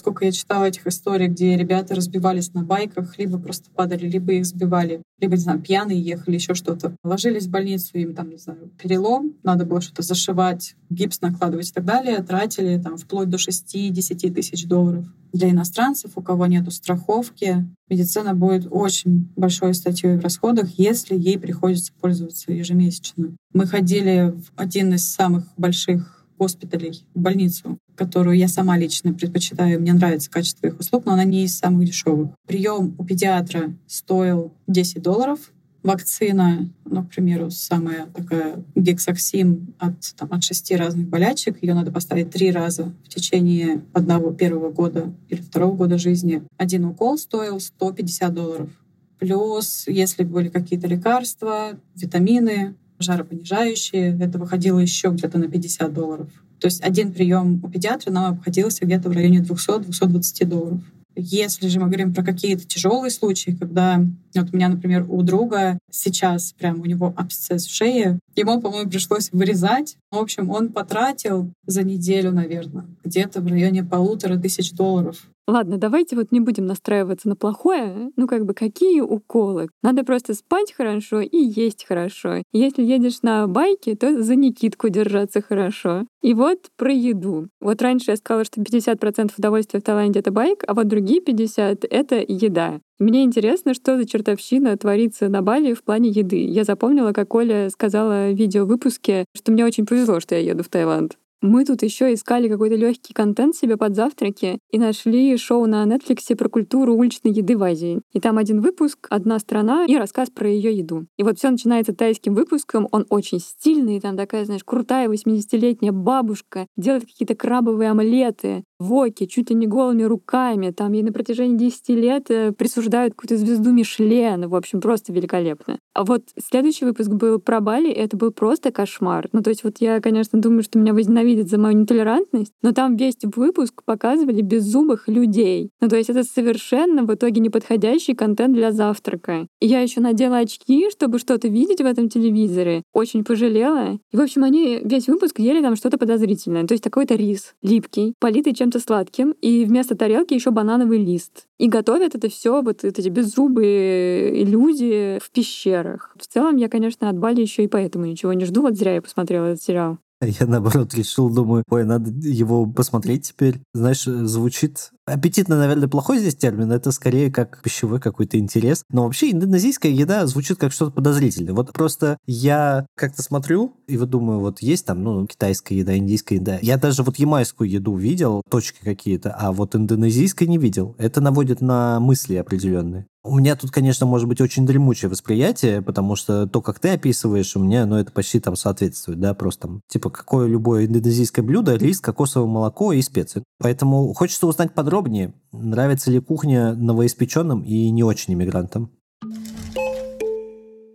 [0.09, 4.47] Сколько я читала этих историй, где ребята разбивались на байках, либо просто падали, либо их
[4.47, 6.97] сбивали, либо, не знаю, пьяные ехали, еще что-то.
[7.05, 11.73] Ложились в больницу, им там, не знаю, перелом, надо было что-то зашивать, гипс накладывать и
[11.75, 12.23] так далее.
[12.23, 15.05] Тратили там вплоть до 6-10 тысяч долларов.
[15.35, 21.39] Для иностранцев, у кого нет страховки, медицина будет очень большой статьей в расходах, если ей
[21.39, 23.35] приходится пользоваться ежемесячно.
[23.53, 29.81] Мы ходили в один из самых больших госпиталей, больницу, которую я сама лично предпочитаю.
[29.81, 32.31] Мне нравится качество их услуг, но она не из самых дешевых.
[32.47, 35.53] Прием у педиатра стоил 10 долларов.
[35.83, 41.63] Вакцина, ну, к примеру, самая такая гексаксим от, там, от шести разных болячек.
[41.63, 46.43] Ее надо поставить три раза в течение одного первого года или второго года жизни.
[46.57, 48.71] Один укол стоил 150 долларов.
[49.19, 54.17] Плюс, если были какие-то лекарства, витамины, жаропонижающие.
[54.21, 56.29] Это выходило еще где-то на 50 долларов.
[56.61, 60.81] То есть один прием у педиатра нам обходился где-то в районе 200-220 долларов.
[61.21, 64.01] Если же мы говорим про какие-то тяжелые случаи, когда
[64.37, 68.89] вот у меня, например, у друга сейчас прям у него абсцесс в шее, ему, по-моему,
[68.89, 69.97] пришлось вырезать.
[70.13, 76.15] В общем, он потратил за неделю, наверное, где-то в районе полутора тысяч долларов Ладно, давайте
[76.15, 78.11] вот не будем настраиваться на плохое.
[78.17, 79.71] Ну, как бы, какие уколы?
[79.83, 82.43] Надо просто спать хорошо и есть хорошо.
[82.53, 86.05] Если едешь на байке, то за Никитку держаться хорошо.
[86.21, 87.49] И вот про еду.
[87.63, 91.87] Вот раньше я сказала, что 50% удовольствия в Таиланде— это байк, а вот другие 50%—
[91.91, 92.81] это еда.
[92.99, 96.45] Мне интересно, что за чертовщина творится на Бали в плане еды.
[96.45, 100.69] Я запомнила, как Оля сказала в видеовыпуске, что мне очень повезло, что я еду в
[100.69, 101.17] Таиланд.
[101.41, 106.35] Мы тут еще искали какой-то легкий контент себе под завтраки и нашли шоу на Netflix
[106.35, 108.01] про культуру уличной еды в Азии.
[108.13, 111.07] И там один выпуск, одна страна и рассказ про ее еду.
[111.17, 116.67] И вот все начинается тайским выпуском, он очень стильный, там такая, знаешь, крутая 80-летняя бабушка
[116.77, 120.71] делает какие-то крабовые омлеты, воки, чуть ли не голыми руками.
[120.71, 124.49] Там ей на протяжении 10 лет э, присуждают какую-то звезду Мишлен.
[124.49, 125.79] В общем, просто великолепно.
[125.95, 129.29] А вот следующий выпуск был про Бали, и это был просто кошмар.
[129.33, 132.97] Ну, то есть вот я, конечно, думаю, что меня возненавидят за мою нетолерантность, но там
[132.97, 135.71] весь выпуск показывали беззубых людей.
[135.81, 139.49] Ну, то есть это совершенно в итоге неподходящий контент для завтрака.
[139.61, 142.83] И я еще надела очки, чтобы что-то видеть в этом телевизоре.
[142.93, 143.99] Очень пожалела.
[144.13, 146.67] И, в общем, они весь выпуск ели там что-то подозрительное.
[146.67, 151.47] То есть такой-то рис липкий, политый чем чем-то сладким, и вместо тарелки еще банановый лист.
[151.59, 156.15] И готовят это все вот эти беззубые люди в пещерах.
[156.19, 158.63] В целом, я, конечно, от Бали еще и поэтому ничего не жду.
[158.63, 159.99] Вот зря я посмотрела этот сериал.
[160.21, 163.61] Я, наоборот, решил, думаю, ой, надо его посмотреть теперь.
[163.73, 168.85] Знаешь, звучит Аппетитно, наверное, плохой здесь термин, это скорее как пищевой какой-то интерес.
[168.91, 171.55] Но вообще индонезийская еда звучит как что-то подозрительное.
[171.55, 176.37] Вот просто я как-то смотрю и вот думаю, вот есть там, ну, китайская еда, индийская
[176.37, 176.59] еда.
[176.61, 180.95] Я даже вот ямайскую еду видел, точки какие-то, а вот индонезийской не видел.
[180.99, 183.07] Это наводит на мысли определенные.
[183.25, 187.57] У меня тут, конечно, может быть очень дремучее восприятие, потому что то, как ты описываешь,
[187.57, 191.75] у меня, ну, это почти там соответствует, да, просто там, типа, какое любое индонезийское блюдо,
[191.75, 193.43] рис, кокосовое молоко и специи.
[193.59, 198.91] Поэтому хочется узнать подробнее, нравится ли кухня новоиспеченным и не очень иммигрантам.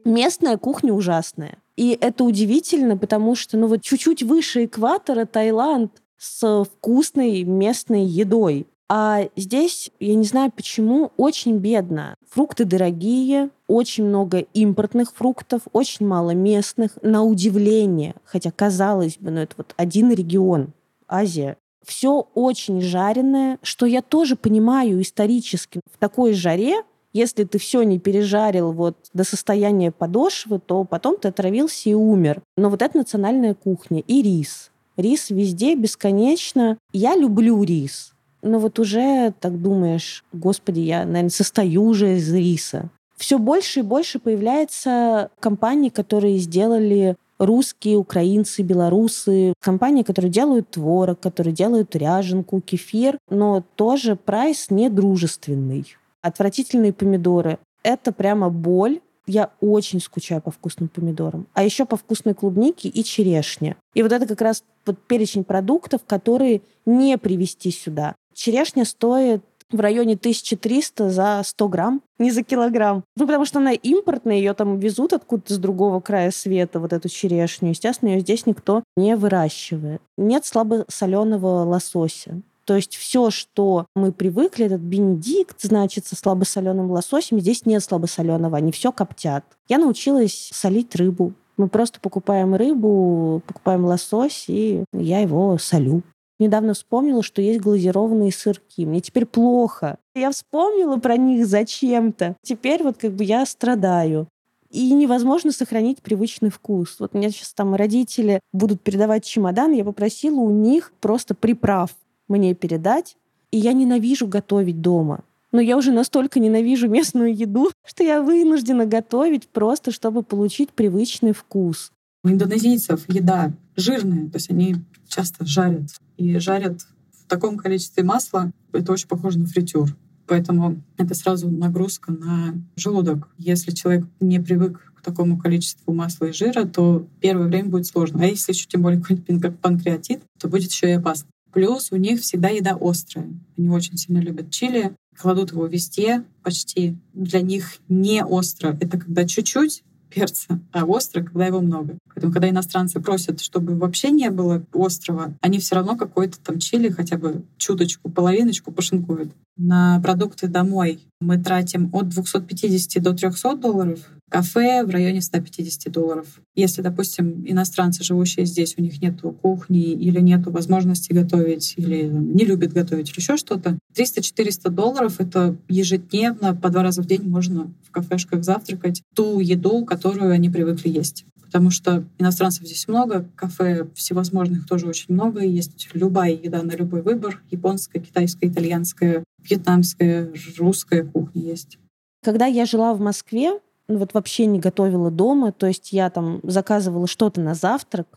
[0.04, 1.60] Местная кухня ужасная.
[1.78, 8.68] И это удивительно, потому что, ну вот чуть-чуть выше экватора Таиланд с вкусной местной едой.
[8.90, 12.16] А здесь, я не знаю почему, очень бедно.
[12.30, 18.16] Фрукты дорогие, очень много импортных фруктов, очень мало местных, на удивление.
[18.26, 20.74] Хотя, казалось бы, ну это вот один регион,
[21.08, 21.56] Азия.
[21.86, 25.82] Все очень жареное, что я тоже понимаю исторически.
[25.92, 26.84] В такой жаре
[27.16, 32.42] если ты все не пережарил вот до состояния подошвы, то потом ты отравился и умер.
[32.58, 34.02] Но вот это национальная кухня.
[34.08, 34.72] И рис.
[34.98, 36.80] Рис везде бесконечно.
[36.92, 42.90] Я люблю рис но вот уже так думаешь, господи, я, наверное, состою уже из риса.
[43.18, 51.20] Все больше и больше появляется компаний, которые сделали русские, украинцы, белорусы, компании, которые делают творог,
[51.20, 55.96] которые делают ряженку, кефир, но тоже прайс недружественный.
[56.22, 57.60] Отвратительные помидоры.
[57.84, 61.48] Это прямо боль, я очень скучаю по вкусным помидорам.
[61.54, 63.76] А еще по вкусной клубнике и черешне.
[63.94, 68.16] И вот это как раз вот перечень продуктов, которые не привезти сюда.
[68.34, 73.04] Черешня стоит в районе 1300 за 100 грамм, не за килограмм.
[73.16, 77.10] Ну, потому что она импортная, ее там везут откуда-то с другого края света, вот эту
[77.10, 77.70] черешню.
[77.70, 80.02] Естественно, ее здесь никто не выращивает.
[80.18, 82.42] Нет слабосоленого лосося.
[82.66, 88.58] То есть все, что мы привыкли, этот бенедикт, значит, со слабосоленым лососем, здесь нет слабосоленого,
[88.58, 89.44] они все коптят.
[89.68, 91.34] Я научилась солить рыбу.
[91.58, 96.04] Мы просто покупаем рыбу, покупаем лосось, и я его солю.
[96.44, 98.86] Недавно вспомнила, что есть глазированные сырки.
[98.86, 99.98] Мне теперь плохо.
[100.14, 102.36] Я вспомнила про них зачем-то.
[102.44, 104.28] Теперь вот как бы я страдаю
[104.70, 106.98] и невозможно сохранить привычный вкус.
[107.00, 111.92] Вот у меня сейчас там родители будут передавать чемодан, я попросила у них просто приправ
[112.28, 113.16] мне передать,
[113.52, 115.24] и я ненавижу готовить дома.
[115.54, 121.32] Но я уже настолько ненавижу местную еду, что я вынуждена готовить просто, чтобы получить привычный
[121.32, 121.94] вкус.
[122.24, 125.90] У индонезийцев еда жирная, то есть они часто жарят.
[126.18, 126.82] И жарят
[127.12, 129.96] в таком количестве масла, это очень похоже на фритюр.
[130.26, 133.28] Поэтому это сразу нагрузка на желудок.
[133.38, 138.24] Если человек не привык к такому количеству масла и жира, то первое время будет сложно.
[138.24, 141.28] А если еще тем более какой-нибудь панкреатит, то будет еще и опасно.
[141.52, 143.30] Плюс у них всегда еда острая.
[143.58, 146.98] Они очень сильно любят чили, кладут его везде почти.
[147.14, 148.78] Для них не остро.
[148.80, 149.84] Это когда чуть-чуть
[150.14, 151.98] перца, а остро, когда его много.
[152.14, 156.90] Поэтому, когда иностранцы просят, чтобы вообще не было острого, они все равно какой-то там чили
[156.90, 159.32] хотя бы чуточку, половиночку пошинкуют.
[159.58, 164.00] На продукты домой мы тратим от 250 до 300 долларов.
[164.34, 166.26] Кафе в районе 150 долларов.
[166.56, 172.44] Если, допустим, иностранцы, живущие здесь, у них нет кухни или нет возможности готовить, или не
[172.44, 177.72] любят готовить, или еще что-то, 300-400 долларов— это ежедневно, по два раза в день можно
[177.88, 183.86] в кафешках завтракать ту еду, которую они привыкли есть потому что иностранцев здесь много, кафе
[183.94, 191.04] всевозможных тоже очень много, есть любая еда на любой выбор, японская, китайская, итальянская, вьетнамская, русская
[191.04, 191.78] кухня есть.
[192.24, 197.08] Когда я жила в Москве, вот вообще не готовила дома, то есть я там заказывала
[197.08, 198.08] что-то на завтрак,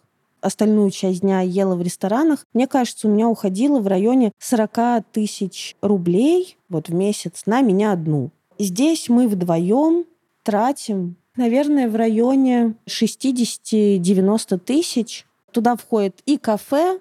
[0.41, 5.77] остальную часть дня ела в ресторанах, мне кажется, у меня уходило в районе 40 тысяч
[5.81, 8.31] рублей вот в месяц на меня одну.
[8.59, 10.05] Здесь мы вдвоем
[10.43, 15.27] тратим, наверное, в районе 60-90 тысяч.
[15.53, 17.01] Туда входит и кафе,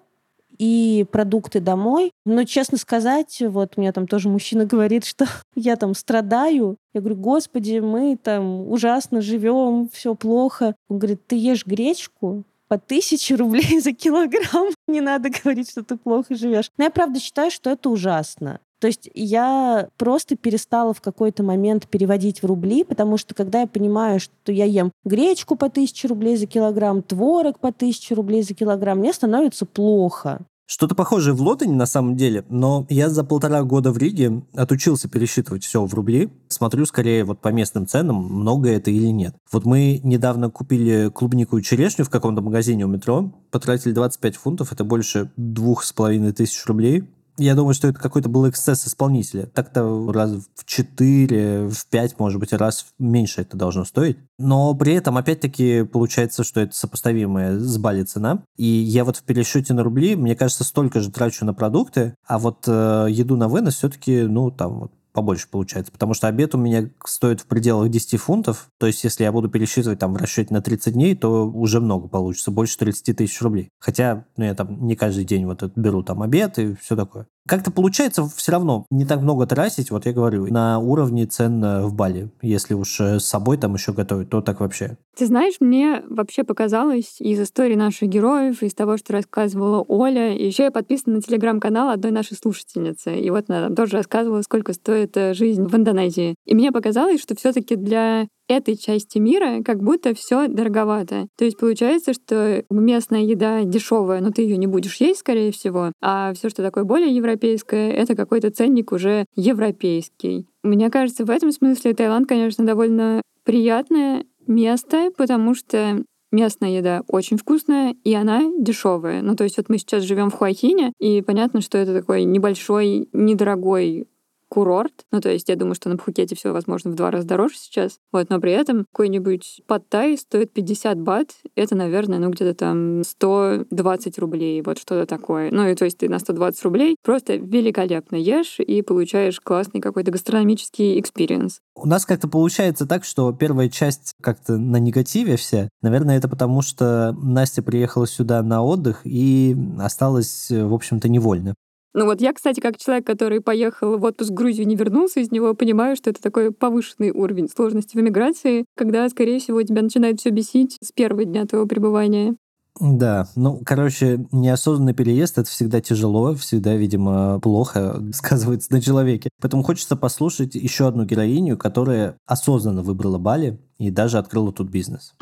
[0.58, 2.12] и продукты домой.
[2.26, 6.78] Но, честно сказать, вот мне там тоже мужчина говорит, что я там страдаю.
[6.94, 10.76] Я говорю, господи, мы там ужасно живем, все плохо.
[10.90, 12.44] Он говорит, ты ешь гречку,
[12.76, 14.70] по тысяче рублей за килограмм.
[14.88, 16.70] Не надо говорить, что ты плохо живешь.
[16.78, 18.60] Но я правда считаю, что это ужасно.
[18.80, 23.68] То есть я просто перестала в какой-то момент переводить в рубли, потому что когда я
[23.68, 28.54] понимаю, что я ем гречку по тысяче рублей за килограмм, творог по тысяче рублей за
[28.54, 30.42] килограмм, мне становится плохо.
[30.68, 35.08] Что-то похожее в Лотоне на самом деле, но я за полтора года в Риге отучился
[35.08, 36.32] пересчитывать все в рубли.
[36.48, 39.36] Смотрю скорее вот по местным ценам, много это или нет.
[39.52, 44.72] Вот мы недавно купили клубнику и черешню в каком-то магазине у метро, потратили 25 фунтов,
[44.72, 47.04] это больше двух с половиной тысяч рублей.
[47.38, 49.46] Я думаю, что это какой-то был эксцесс исполнителя.
[49.48, 54.18] Так-то раз в 4, в 5, может быть, раз меньше это должно стоить.
[54.38, 58.44] Но при этом, опять-таки, получается, что это сопоставимая с Бали цена.
[58.58, 62.40] И я вот в пересчете на рубли, мне кажется, столько же трачу на продукты, а
[62.40, 66.60] вот э, еду на вынос все-таки, ну, там вот побольше получается, потому что обед у
[66.60, 70.54] меня стоит в пределах 10 фунтов, то есть если я буду пересчитывать там в расчете
[70.54, 73.72] на 30 дней, то уже много получится, больше 30 тысяч рублей.
[73.80, 77.28] Хотя, ну, я там не каждый день вот беру там обед и все такое.
[77.48, 81.86] Как-то получается все равно не так много тратить, вот я говорю, на уровне цен э,
[81.86, 82.32] в Бали.
[82.42, 84.98] Если уж э, с собой там еще готовить, то так вообще.
[85.16, 90.64] Ты знаешь, мне вообще показалось из истории наших героев, из того, что рассказывала Оля, еще
[90.64, 93.16] я подписана на телеграм-канал одной нашей слушательницы.
[93.16, 96.36] И вот она там тоже рассказывала, сколько стоит э, жизнь в Индонезии.
[96.46, 101.28] И мне показалось, что все таки для этой части мира как будто все дороговато.
[101.38, 105.92] То есть получается, что местная еда дешевая, но ты ее не будешь есть, скорее всего,
[106.02, 110.48] а все, что такое более европейское, это какой-то ценник уже европейский.
[110.64, 117.38] Мне кажется, в этом смысле Таиланд, конечно, довольно приятное место, потому что местная еда очень
[117.38, 119.22] вкусная, и она дешевая.
[119.22, 123.08] Ну, то есть вот мы сейчас живем в Хуахине, и понятно, что это такой небольшой,
[123.14, 124.08] недорогой
[124.56, 125.06] курорт.
[125.12, 128.00] Ну, то есть я думаю, что на Пхукете все, возможно, в два раза дороже сейчас.
[128.14, 131.32] Вот, но при этом какой-нибудь подтай стоит 50 бат.
[131.56, 134.62] Это, наверное, ну, где-то там 120 рублей.
[134.62, 135.52] Вот что-то такое.
[135.52, 140.12] Ну, и то есть ты на 120 рублей просто великолепно ешь и получаешь классный какой-то
[140.12, 141.60] гастрономический experience.
[141.76, 145.68] У нас как-то получается так, что первая часть как-то на негативе вся.
[145.82, 151.56] Наверное, это потому, что Настя приехала сюда на отдых и осталась, в общем-то, невольно.
[151.98, 155.32] Ну вот я, кстати, как человек, который поехал в отпуск в Грузию, не вернулся из
[155.32, 160.20] него, понимаю, что это такой повышенный уровень сложности в эмиграции, когда, скорее всего, тебя начинает
[160.20, 162.36] все бесить с первого дня твоего пребывания.
[162.82, 169.30] Да, ну, короче, неосознанный переезд— это всегда тяжело, всегда, видимо, плохо сказывается на человеке.
[169.42, 175.14] Поэтому хочется послушать еще одну героиню, которая осознанно выбрала Бали и даже открыла тут бизнес.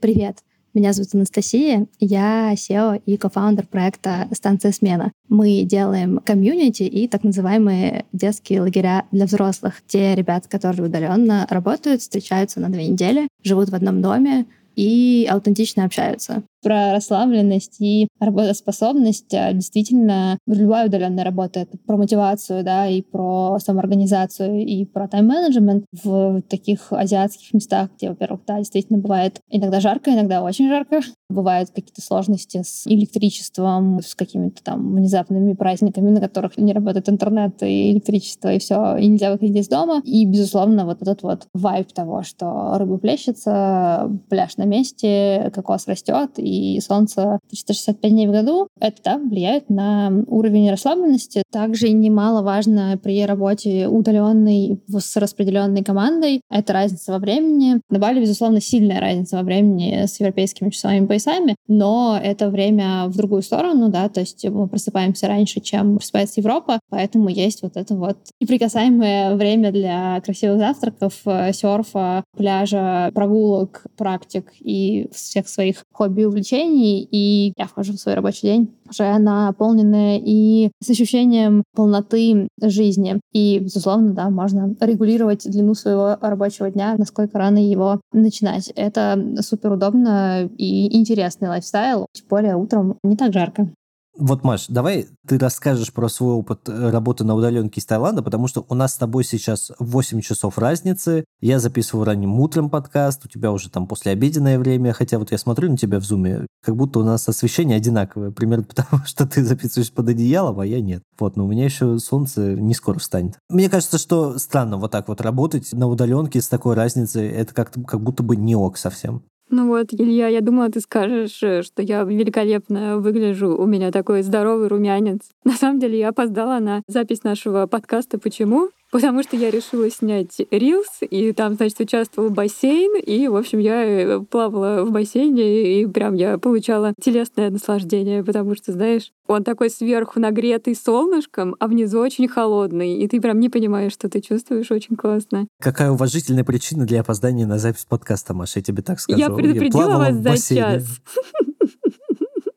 [0.00, 0.38] Привет.
[0.72, 5.10] Меня зовут Анастасия, я SEO и кофаундер проекта «Станция смена».
[5.28, 9.82] Мы делаем комьюнити и так называемые детские лагеря для взрослых.
[9.88, 15.84] Те ребята, которые удаленно работают, встречаются на две недели, живут в одном доме, и аутентично
[15.84, 16.44] общаются.
[16.62, 21.60] Про расслабленность и работоспособность а, действительно любая удаленная работа.
[21.60, 28.10] Это про мотивацию, да, и про самоорганизацию, и про тайм-менеджмент в таких азиатских местах, где,
[28.10, 31.00] во-первых, да, действительно бывает иногда жарко, иногда очень жарко.
[31.30, 37.62] Бывают какие-то сложности с электричеством, с какими-то там внезапными праздниками, на которых не работает интернет
[37.62, 40.02] и электричество, и все, и нельзя выходить из дома.
[40.04, 46.32] И, безусловно, вот этот вот вайб того, что рыба плещется, пляж на месте, кокос растет,
[46.80, 51.42] солнце 365 дней в году, это да, влияет на уровень расслабленности.
[51.50, 57.80] Также немаловажно при работе удаленной с распределенной командой это разница во времени.
[57.90, 63.16] На Бали, безусловно, сильная разница во времени с европейскими часовыми поясами, но это время в
[63.16, 67.94] другую сторону, да, то есть мы просыпаемся раньше, чем просыпается Европа, поэтому есть вот это
[67.94, 76.22] вот неприкасаемое время для красивых завтраков, э, серфа, пляжа, прогулок, практик и всех своих хобби
[76.22, 77.06] и увлечений.
[77.10, 83.20] И я вхожу в свой рабочий день уже наполненная и с ощущением полноты жизни.
[83.32, 88.72] И, безусловно, да, можно регулировать длину своего рабочего дня, насколько рано его начинать.
[88.74, 93.70] Это супер удобно и интересный лайфстайл, тем более утром не так жарко.
[94.16, 98.48] Вот, Маш, давай ты расскажешь про свой опыт э, работы на удаленке из Таиланда, потому
[98.48, 101.24] что у нас с тобой сейчас 8 часов разницы.
[101.40, 105.70] Я записываю ранним утром подкаст, у тебя уже там послеобеденное время, хотя вот я смотрю
[105.70, 109.92] на тебя в зуме, как будто у нас освещение одинаковое, примерно потому, что ты записываешь
[109.92, 111.02] под одеялом, а я нет.
[111.18, 113.38] Вот, но у меня еще солнце не скоро встанет.
[113.48, 117.72] Мне кажется, что странно вот так вот работать на удаленке с такой разницей, это как,
[117.86, 119.22] как будто бы не ок совсем.
[119.52, 124.22] Ну вот, Илья, я думала, ты скажешь, э, что я великолепно выгляжу, у меня такой
[124.22, 125.22] здоровый румянец.
[125.44, 128.18] На самом деле я опоздала на запись нашего подкаста.
[128.18, 128.70] Почему?
[128.90, 133.84] Потому что я решила снять рилс, и там, значит, участвовал бассейн, и, в общем, я
[133.84, 139.70] э, плавала в бассейне, и прям я получала телесное наслаждение, потому что, знаешь, он такой
[139.70, 144.70] сверху нагретый солнышком, а внизу очень холодный, и ты прям не понимаешь, что ты чувствуешь,
[144.70, 145.46] очень классно.
[145.60, 149.18] Какая уважительная причина для опоздания на запись подкаста, Маша, я тебе так скажу.
[149.18, 150.84] Я предупредила я вас за час.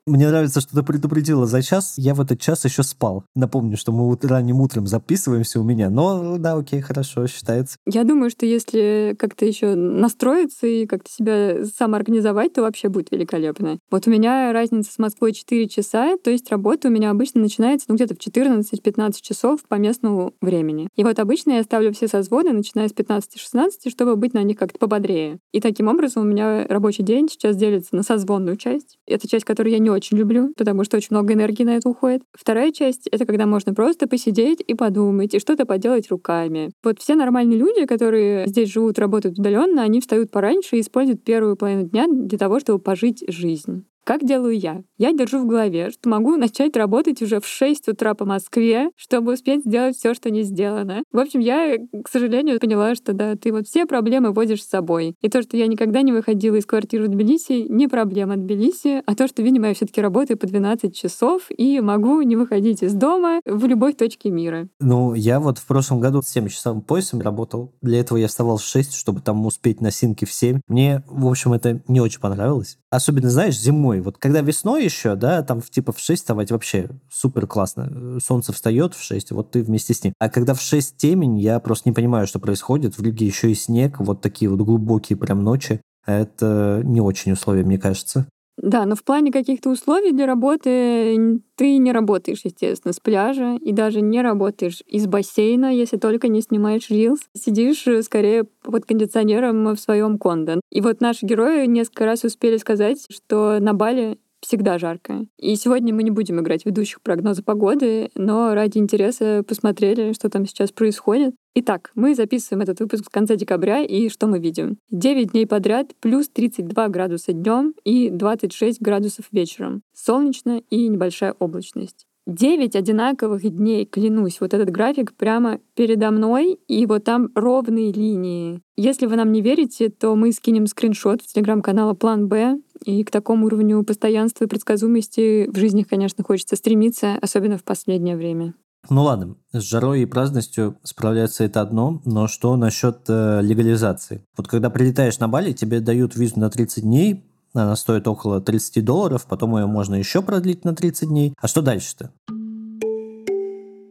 [0.06, 1.94] Мне нравится, что ты предупредила за час.
[1.96, 3.24] Я в этот час еще спал.
[3.34, 5.88] Напомню, что мы ранним утром записываемся у меня.
[5.88, 7.78] Но да, окей, хорошо, считается.
[7.86, 13.78] Я думаю, что если как-то еще настроиться и как-то себя самоорганизовать, то вообще будет великолепно.
[13.90, 17.86] Вот у меня разница с Москвой 4 часа, то есть работа у меня обычно начинается
[17.88, 20.88] ну, где-то в 14-15 часов по местному времени.
[20.96, 24.78] И вот обычно я ставлю все созвоны, начиная с 15-16, чтобы быть на них как-то
[24.78, 25.38] пободрее.
[25.52, 28.98] И таким образом у меня рабочий день сейчас делится на созвонную часть.
[29.06, 32.22] Это часть, которую я не очень люблю, потому что очень много энергии на это уходит.
[32.32, 36.70] Вторая часть— это когда можно просто посидеть и подумать, и что-то поделать руками.
[36.82, 41.56] Вот все нормальные люди, которые здесь живут, работают удаленно, они встают пораньше и используют первую
[41.56, 43.84] половину дня для того, чтобы пожить жизнь.
[44.04, 44.82] Как делаю я?
[44.98, 49.32] Я держу в голове, что могу начать работать уже в 6 утра по Москве, чтобы
[49.32, 51.04] успеть сделать все, что не сделано.
[51.10, 55.14] В общем, я, к сожалению, поняла, что да, ты вот все проблемы возишь с собой.
[55.22, 59.14] И то, что я никогда не выходила из квартиры в Тбилиси, не проблема Тбилиси, а
[59.14, 62.92] то, что, видимо, я все таки работаю по 12 часов и могу не выходить из
[62.92, 64.68] дома в любой точке мира.
[64.80, 67.72] Ну, я вот в прошлом году с 7 часовым поясом работал.
[67.80, 70.60] Для этого я вставал в 6, чтобы там успеть на синке в 7.
[70.68, 72.76] Мне, в общем, это не очень понравилось.
[72.90, 74.04] Особенно, знаешь, зимой зимой.
[74.04, 78.18] Вот когда весной еще, да, там типа в 6 вставать вообще супер классно.
[78.20, 80.14] Солнце встает в 6, вот ты вместе с ним.
[80.18, 82.98] А когда в 6 темень, я просто не понимаю, что происходит.
[82.98, 85.80] В Риге еще и снег, вот такие вот глубокие прям ночи.
[86.06, 88.26] Это не очень условия, мне кажется.
[88.56, 93.72] Да, но в плане каких-то условий для работы ты не работаешь, естественно, с пляжа и
[93.72, 97.20] даже не работаешь из бассейна, если только не снимаешь рилс.
[97.34, 100.60] Сидишь э, скорее под кондиционером в своем кондо.
[100.70, 105.26] И вот наши герои несколько раз успели сказать, что на Бали всегда жарко.
[105.38, 110.46] И сегодня мы не будем играть ведущих прогноза погоды, но ради интереса посмотрели, что там
[110.46, 111.34] сейчас происходит.
[111.56, 114.78] Итак, мы записываем этот выпуск в конце декабря, и что мы видим?
[114.90, 119.82] 9 дней подряд плюс 32 градуса днем и 26 градусов вечером.
[119.92, 122.06] Солнечно и небольшая облачность.
[122.26, 128.60] 9 одинаковых дней, клянусь, вот этот график прямо передо мной, и вот там ровные линии.
[128.76, 133.12] Если вы нам не верите, то мы скинем скриншот в телеграм-канала План Б, и к
[133.12, 138.54] такому уровню постоянства и предсказуемости в жизни, конечно, хочется стремиться, особенно в последнее время.
[138.90, 144.24] Ну ладно, с жарой и праздностью справляться это одно, но что насчет э, легализации?
[144.36, 147.24] Вот когда прилетаешь на Бали, тебе дают визу на 30 дней,
[147.54, 151.34] она стоит около 30 долларов, потом ее можно еще продлить на 30 дней.
[151.40, 152.12] А что дальше-то?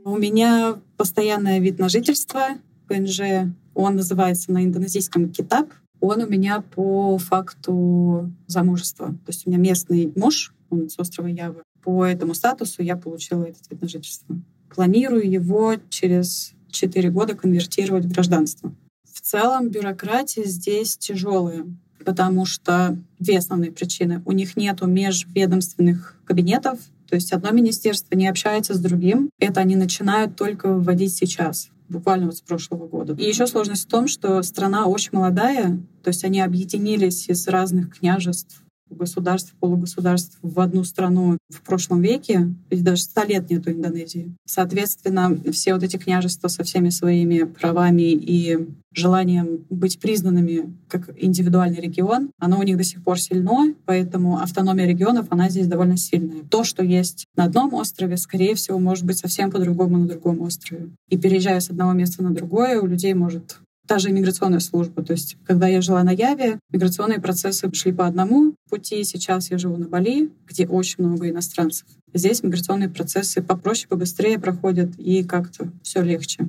[0.05, 2.41] У меня постоянный вид на жительство,
[2.87, 5.69] ПНЖ, он называется на индонезийском китап.
[5.99, 9.07] Он у меня по факту замужества.
[9.07, 11.63] То есть у меня местный муж, он с острова Явы.
[11.81, 14.35] По этому статусу я получила этот вид на жительство.
[14.76, 18.74] Планирую его через 4 года конвертировать в гражданство.
[19.03, 21.65] В целом бюрократия здесь тяжелая
[22.03, 24.21] потому что две основные причины.
[24.26, 29.30] У них нет межведомственных кабинетов, то есть одно министерство не общается с другим.
[29.39, 33.13] Это они начинают только вводить сейчас буквально вот с прошлого года.
[33.13, 37.99] И еще сложность в том, что страна очень молодая, то есть они объединились из разных
[37.99, 44.36] княжеств государств, полугосударств в одну страну в прошлом веке, ведь даже ста лет нету Индонезии.
[44.45, 51.81] Соответственно, все вот эти княжества со всеми своими правами и желанием быть признанными как индивидуальный
[51.81, 56.43] регион, оно у них до сих пор сильно, поэтому автономия регионов, она здесь довольно сильная.
[56.49, 60.89] То, что есть на одном острове, скорее всего, может быть совсем по-другому на другом острове.
[61.09, 63.57] И переезжая с одного места на другое, у людей может
[63.88, 65.03] та же иммиграционная служба.
[65.03, 69.03] То есть, когда я жила на Яве, миграционные процессы шли по одному пути.
[69.03, 71.88] Сейчас я живу на Бали, где очень много иностранцев.
[72.13, 76.47] Здесь миграционные процессы попроще, побыстрее проходят, и как-то все легче.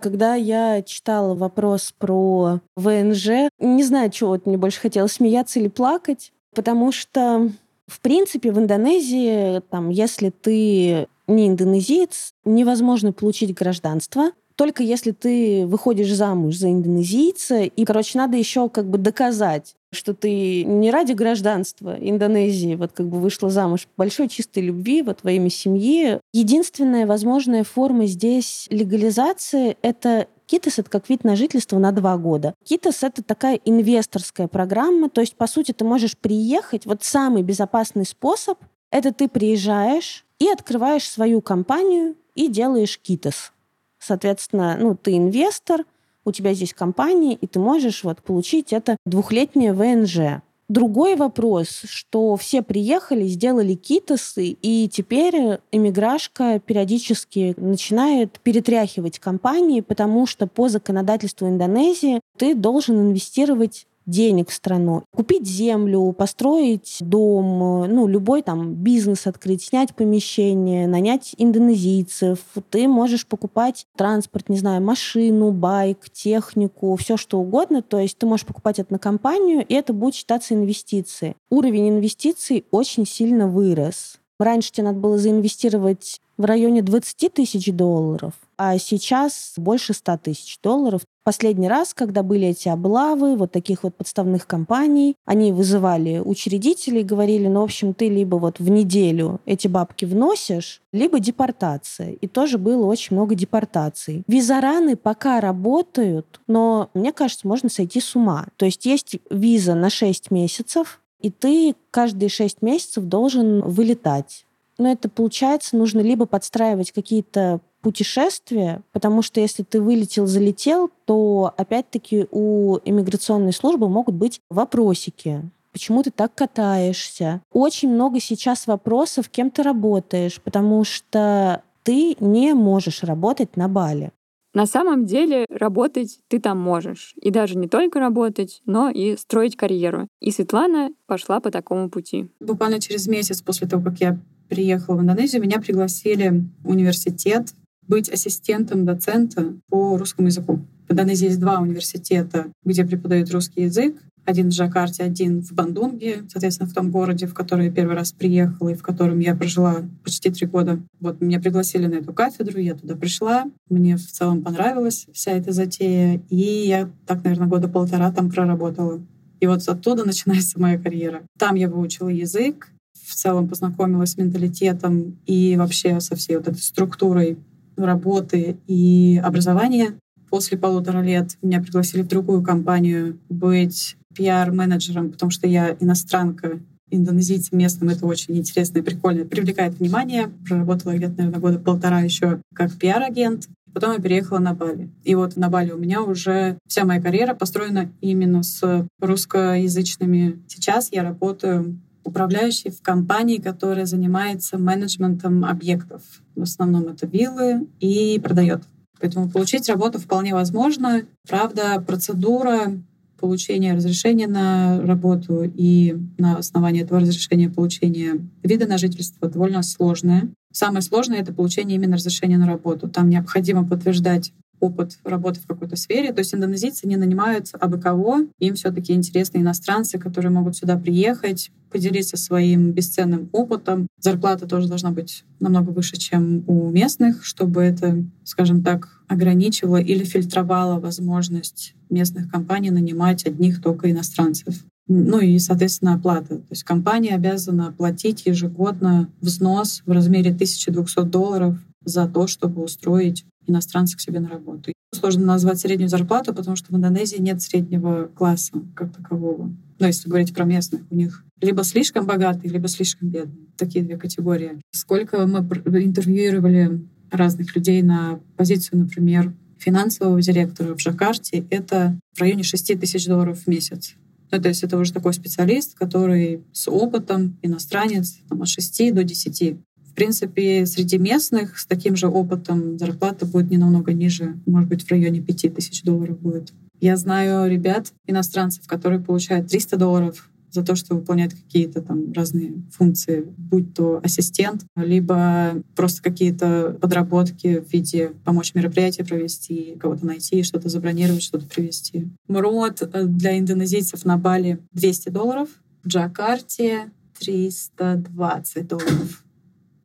[0.00, 5.68] Когда я читала вопрос про ВНЖ, не знаю, чего вот мне больше хотелось, смеяться или
[5.68, 7.50] плакать, потому что,
[7.88, 15.66] в принципе, в Индонезии, там, если ты не индонезиец, невозможно получить гражданство, только если ты
[15.66, 21.12] выходишь замуж за индонезийца, и, короче, надо еще как бы доказать, что ты не ради
[21.12, 26.18] гражданства Индонезии вот как бы вышла замуж большой чистой любви вот во имя семьи.
[26.32, 32.54] Единственная возможная форма здесь легализации— это Китас— это как вид на жительство на два года.
[32.64, 38.06] Китас— это такая инвесторская программа, то есть, по сути, ты можешь приехать, вот самый безопасный
[38.06, 38.58] способ—
[38.90, 43.52] это ты приезжаешь и открываешь свою компанию и делаешь Китас.
[43.98, 45.84] Соответственно, ну, ты инвестор,
[46.24, 50.42] у тебя здесь компания, и ты можешь вот получить это двухлетнее ВНЖ.
[50.68, 60.26] Другой вопрос, что все приехали, сделали китосы, и теперь эмиграшка периодически начинает перетряхивать компании, потому
[60.26, 65.04] что по законодательству Индонезии ты должен инвестировать денег в страну.
[65.14, 72.38] Купить землю, построить дом, ну, любой там бизнес открыть, снять помещение, нанять индонезийцев.
[72.70, 77.82] Ты можешь покупать транспорт, не знаю, машину, байк, технику, все что угодно.
[77.82, 81.36] То есть ты можешь покупать это на компанию, и это будет считаться инвестицией.
[81.50, 84.18] Уровень инвестиций очень сильно вырос.
[84.38, 90.58] Раньше тебе надо было заинвестировать в районе 20 тысяч долларов, а сейчас больше 100 тысяч
[90.62, 91.02] долларов.
[91.28, 97.48] Последний раз, когда были эти облавы вот таких вот подставных компаний, они вызывали учредителей говорили,
[97.48, 102.12] ну, в общем, ты либо вот в неделю эти бабки вносишь, либо депортация.
[102.12, 104.22] И тоже было очень много депортаций.
[104.26, 108.46] Визараны пока работают, но мне кажется, можно сойти с ума.
[108.56, 114.46] То есть есть виза на 6 месяцев, и ты каждые 6 месяцев должен вылетать
[114.78, 121.52] но это получается, нужно либо подстраивать какие-то путешествия, потому что если ты вылетел, залетел, то
[121.56, 125.42] опять-таки у иммиграционной службы могут быть вопросики.
[125.72, 127.40] Почему ты так катаешься?
[127.52, 134.12] Очень много сейчас вопросов, кем ты работаешь, потому что ты не можешь работать на Бали.
[134.54, 137.14] На самом деле работать ты там можешь.
[137.20, 140.08] И даже не только работать, но и строить карьеру.
[140.20, 142.28] И Светлана пошла по такому пути.
[142.40, 144.18] Буквально через месяц после того, как я
[144.48, 147.52] приехала в Индонезию, меня пригласили в университет
[147.88, 150.60] быть ассистентом доцента по русскому языку.
[150.88, 153.96] В Индонезии есть два университета, где преподают русский язык.
[154.24, 158.12] Один в Джакарте, один в Бандунге, соответственно, в том городе, в который я первый раз
[158.12, 160.82] приехала и в котором я прожила почти три года.
[161.00, 163.44] Вот меня пригласили на эту кафедру, я туда пришла.
[163.70, 166.20] Мне в целом понравилась вся эта затея.
[166.28, 169.00] И я так, наверное, года полтора там проработала.
[169.40, 171.22] И вот оттуда начинается моя карьера.
[171.38, 172.68] Там я выучила язык,
[173.08, 177.38] в целом познакомилась с менталитетом и вообще со всей вот этой структурой
[177.86, 179.94] работы и образования.
[180.30, 186.60] После полутора лет меня пригласили в другую компанию быть пиар-менеджером, потому что я иностранка,
[186.90, 190.30] индонезийцам местным это очень интересно и прикольно, привлекает внимание.
[190.46, 193.48] Проработала где-то, наверное, года полтора еще как пиар-агент.
[193.72, 194.90] Потом я переехала на Бали.
[195.04, 200.42] И вот на Бали у меня уже вся моя карьера построена именно с русскоязычными.
[200.48, 206.02] Сейчас я работаю управляющий в компании, которая занимается менеджментом объектов.
[206.38, 208.62] В основном это виллы и продает.
[209.00, 211.02] Поэтому получить работу вполне возможно.
[211.28, 212.80] Правда, процедура
[213.18, 220.28] получения разрешения на работу и на основании этого разрешения получения вида на жительство довольно сложная.
[220.52, 222.88] Самое сложное— это получение именно разрешения на работу.
[222.88, 226.12] Там необходимо подтверждать опыт работы в какой-то сфере.
[226.12, 228.20] То есть индонезийцы не нанимаются абы кого.
[228.38, 233.86] Им все таки интересны иностранцы, которые могут сюда приехать, поделиться своим бесценным опытом.
[234.00, 240.04] Зарплата тоже должна быть намного выше, чем у местных, чтобы это, скажем так, ограничивало или
[240.04, 244.64] фильтровало возможность местных компаний нанимать одних только иностранцев.
[244.88, 246.36] Ну и, соответственно, оплата.
[246.36, 253.24] То есть компания обязана платить ежегодно взнос в размере 1200 долларов за то, чтобы устроить
[253.48, 254.72] иностранцев к себе на работу.
[254.94, 259.52] Сложно назвать среднюю зарплату, потому что в Индонезии нет среднего класса как такового.
[259.78, 263.46] Но если говорить про местных, у них Либо слишком богатые, либо слишком бедные.
[263.56, 264.60] Такие две категории.
[264.72, 265.38] Сколько мы
[265.82, 273.06] интервьюировали разных людей на позицию, например, финансового директора в Джакарте, это в районе 6 тысяч
[273.06, 273.94] долларов в месяц.
[274.30, 279.04] Ну, то есть это уже такой специалист, который с опытом, иностранец, там, от 6 до
[279.04, 279.56] 10.
[279.98, 284.90] Принципе, среди местных с таким же опытом зарплата будет не намного ниже, может быть, в
[284.92, 286.52] районе 5 тысяч долларов будет.
[286.78, 292.62] Я знаю ребят, иностранцев, которые получают 300 долларов за то, что выполняет какие-то там разные
[292.70, 300.44] функции, будь то ассистент, либо просто какие-то подработки в виде помочь мероприятие провести, кого-то найти,
[300.44, 302.08] что-то забронировать, что-то привезти.
[302.28, 305.48] МРОД э, для индонезийцев на Бали 200 долларов,
[305.82, 309.24] в Джакарте 320 долларов.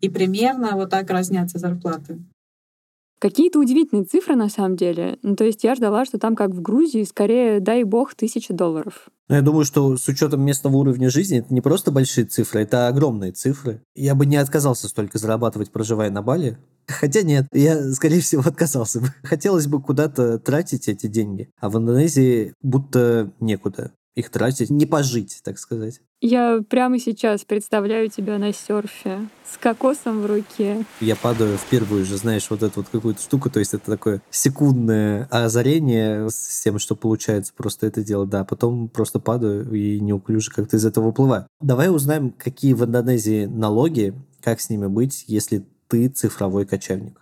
[0.03, 2.19] И примерно вот так разнятся зарплаты.
[3.19, 5.17] Какие-то удивительные цифры на самом деле.
[5.23, 9.05] Ну, то есть я ждала, что там, как в Грузии, скорее, дай бог, тысяча долларов.
[9.29, 12.63] Но ну, я думаю, что с учетом местного уровня жизни это не просто большие цифры,
[12.63, 13.81] это огромные цифры.
[13.95, 16.57] Я бы не отказался столько зарабатывать, проживая на Бали.
[16.89, 19.07] Хотя нет, я, скорее всего, отказался бы.
[19.23, 25.39] Хотелось бы куда-то тратить эти деньги, а в Индонезии будто некуда их тратить, не пожить,
[25.43, 26.01] так сказать.
[26.25, 30.85] Я прямо сейчас представляю тебя на серфе с кокосом в руке.
[31.01, 34.21] Я падаю в первую же, знаешь, вот эту вот какую-то штуку, то есть это такое
[34.29, 40.49] секундное озарение с тем, что получается просто это делать, да, потом просто падаю и неуклюже
[40.49, 41.45] как-то из этого выплываю.
[41.59, 47.19] Давай узнаем, какие в Индонезии налоги, как с ними быть, если ты цифровой кочевник.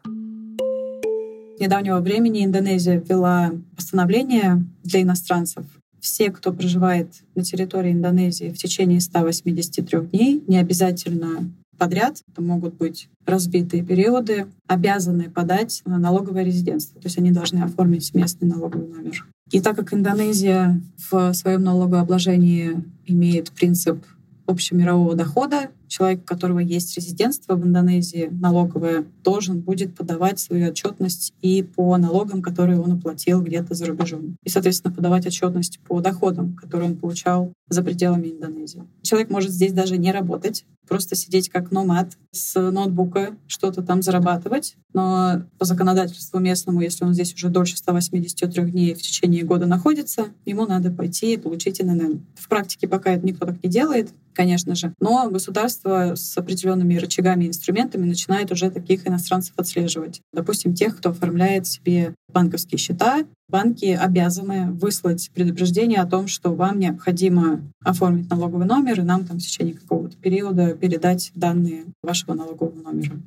[1.59, 5.65] Недавнего времени Индонезия ввела постановление для иностранцев,
[6.01, 12.75] все, кто проживает на территории Индонезии в течение 183 дней, не обязательно подряд, это могут
[12.75, 17.01] быть разбитые периоды, обязаны подать налоговое резидентство.
[17.01, 19.25] То есть они должны оформить местный налоговый номер.
[19.51, 20.79] И так как Индонезия
[21.09, 24.05] в своем налогообложении имеет принцип
[24.45, 31.33] общемирового дохода, человек, у которого есть резидентство в Индонезии налоговое, должен будет подавать свою отчетность
[31.41, 34.37] и по налогам, которые он уплатил где-то за рубежом.
[34.43, 38.83] И, соответственно, подавать отчетность по доходам, которые он получал за пределами Индонезии.
[39.01, 44.75] Человек может здесь даже не работать, просто сидеть как номад с ноутбука, что-то там зарабатывать.
[44.91, 50.25] Но по законодательству местному, если он здесь уже дольше 183 дней в течение года находится,
[50.45, 52.25] ему надо пойти и получить ННН.
[52.35, 54.93] В практике пока это никто так не делает, конечно же.
[54.99, 60.21] Но государство с определенными рычагами и инструментами начинает уже таких иностранцев отслеживать.
[60.33, 66.79] Допустим, тех, кто оформляет себе банковские счета, банки обязаны выслать предупреждение о том, что вам
[66.79, 72.81] необходимо оформить налоговый номер и нам там в течение какого-то периода передать данные вашего налогового
[72.81, 73.21] номера.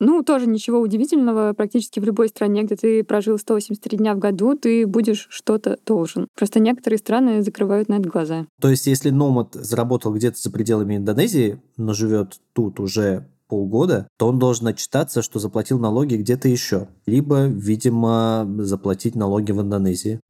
[0.00, 1.52] Ну, тоже ничего удивительного.
[1.52, 6.26] Практически в любой стране, где ты прожил 183 дня в году, ты будешь что-то должен.
[6.36, 8.46] Просто некоторые страны закрывают на это глаза.
[8.60, 14.26] То есть, если номад заработал где-то за пределами Индонезии, но живет тут уже полгода, то
[14.26, 16.88] он должен отчитаться, что заплатил налоги где-то еще.
[17.06, 20.20] Либо, видимо, заплатить налоги в Индонезии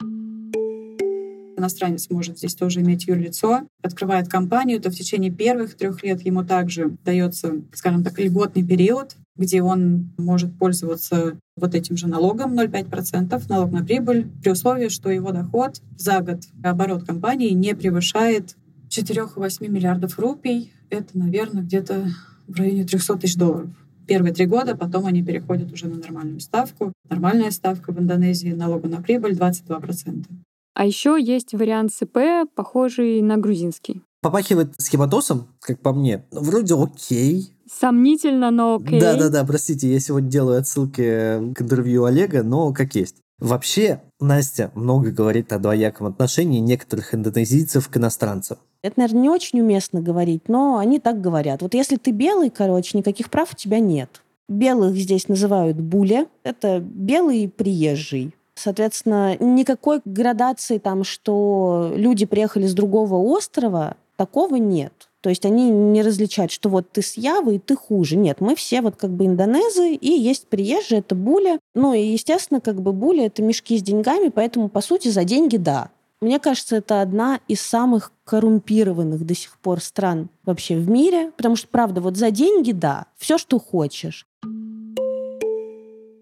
[1.56, 6.44] иностранец может здесь тоже иметь юрлицо, открывает компанию, то в течение первых трех лет ему
[6.44, 13.42] также дается, скажем так, льготный период, где он может пользоваться вот этим же налогом 0,5%
[13.48, 18.56] налог на прибыль при условии, что его доход за год, оборот компании не превышает
[18.88, 20.72] 4,8 миллиардов рупий.
[20.90, 22.08] Это, наверное, где-то
[22.46, 23.70] в районе 300 тысяч долларов.
[24.06, 26.92] Первые три года, потом они переходят уже на нормальную ставку.
[27.08, 30.26] Нормальная ставка в Индонезии налога на прибыль 22%.
[30.74, 32.18] А еще есть вариант СП,
[32.54, 34.02] похожий на грузинский.
[34.20, 36.24] Попахивает схематозом, как по мне.
[36.30, 37.52] Вроде окей.
[37.70, 39.00] Сомнительно, но окей.
[39.00, 43.16] Да-да-да, простите, я сегодня делаю отсылки к интервью Олега, но как есть.
[43.38, 48.58] Вообще, Настя много говорит о двояком отношении некоторых индонезийцев к иностранцам.
[48.82, 51.62] Это, наверное, не очень уместно говорить, но они так говорят.
[51.62, 54.22] Вот если ты белый, короче, никаких прав у тебя нет.
[54.48, 56.26] Белых здесь называют буля.
[56.42, 58.34] Это белый приезжий.
[58.54, 64.92] Соответственно, никакой градации там, что люди приехали с другого острова, такого нет.
[65.20, 68.16] То есть они не различают, что вот ты с Явы и ты хуже.
[68.16, 71.58] Нет, мы все вот как бы индонезы, и есть приезжие, это буля.
[71.74, 75.56] Ну и, естественно, как бы буля— это мешки с деньгами, поэтому, по сути, за деньги—
[75.58, 75.88] да.
[76.20, 81.56] Мне кажется, это одна из самых коррумпированных до сих пор стран вообще в мире, потому
[81.56, 84.26] что, правда, вот за деньги— да, все, что хочешь.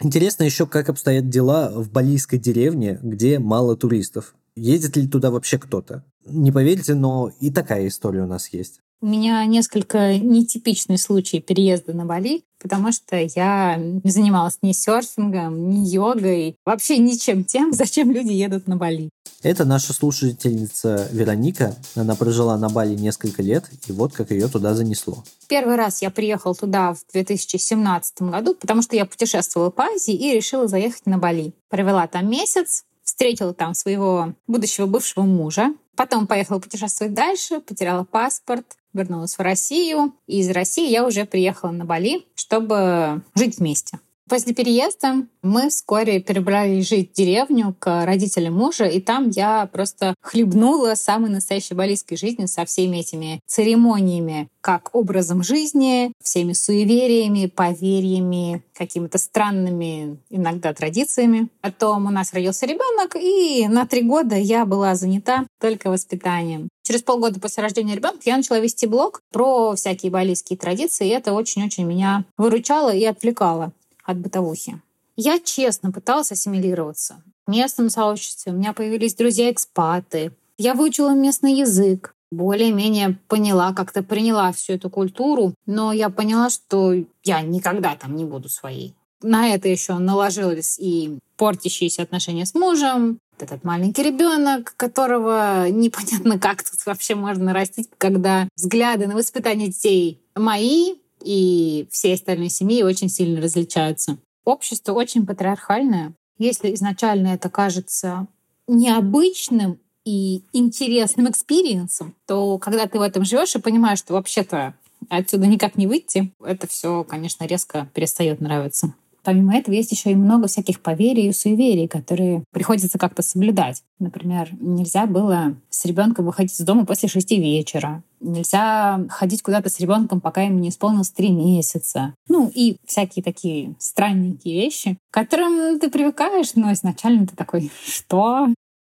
[0.02, 4.34] Интересно еще, как обстоят дела в балийской деревне, где мало туристов.
[4.56, 6.04] Ездит ли туда вообще кто-то?
[6.26, 8.80] Не поверите, но и такая история у нас есть.
[9.00, 15.68] У меня несколько нетипичный случай переезда на Бали, потому что я не занималась ни серфингом,
[15.68, 19.10] ни йогой, вообще ничем тем, зачем люди едут на Бали.
[19.42, 21.74] Это наша слушательница Вероника.
[21.96, 25.24] Она прожила на Бали несколько лет, и вот как ее туда занесло.
[25.48, 30.32] Первый раз я приехала туда в 2017 году, потому что я путешествовала по Азии и
[30.32, 31.52] решила заехать на Бали.
[31.68, 35.74] Провела там месяц, встретила там своего будущего бывшего мужа.
[35.96, 40.14] Потом поехала путешествовать дальше, потеряла паспорт, вернулась в Россию.
[40.26, 43.98] И из России я уже приехала на Бали, чтобы жить вместе.
[44.28, 50.14] После переезда мы вскоре перебрались жить в деревню к родителям мужа, и там я просто
[50.20, 58.62] хлебнула самой настоящей балийской жизни со всеми этими церемониями, как образом жизни, всеми суевериями, поверьями,
[58.74, 61.48] какими-то странными иногда традициями.
[61.60, 66.68] Потом у нас родился ребенок, и на три года я была занята только воспитанием.
[66.84, 71.32] Через полгода после рождения ребенка я начала вести блог про всякие балийские традиции, и это
[71.32, 73.72] очень-очень меня выручало и отвлекало
[74.04, 74.80] от бытовухи.
[75.16, 78.52] Я честно пыталась ассимилироваться в местном сообществе.
[78.52, 80.32] У меня появились друзья-экспаты.
[80.58, 82.14] Я выучила местный язык.
[82.30, 86.94] Более-менее поняла, как-то приняла всю эту культуру, но я поняла, что
[87.24, 88.94] я никогда там не буду своей.
[89.22, 96.62] На это еще наложилось и портящиеся отношения с мужем, этот маленький ребенок, которого непонятно как
[96.62, 100.94] тут вообще можно растить, когда взгляды на воспитание детей мои,
[101.24, 104.18] и всей остальной семьи очень сильно различаются.
[104.44, 106.14] Общество очень патриархальное.
[106.38, 108.26] Если изначально это кажется
[108.66, 114.74] необычным и интересным experience ом, то когда ты в этом живешь и понимаешь, что вообще-то
[115.08, 118.94] отсюда никак не выйти, это все, конечно, резко перестает нравиться.
[119.24, 123.82] Помимо этого есть еще и много всяких поверий и суеверий, которые приходится как-то соблюдать.
[123.98, 128.02] Например, нельзя было с ребенком выходить из дома после шести вечера.
[128.20, 132.14] Нельзя ходить куда-то с ребенком, пока ему не исполнилось три месяца.
[132.28, 138.48] Ну и всякие такие странненькие вещи, к которым ты привыкаешь, но изначально ты такой, что?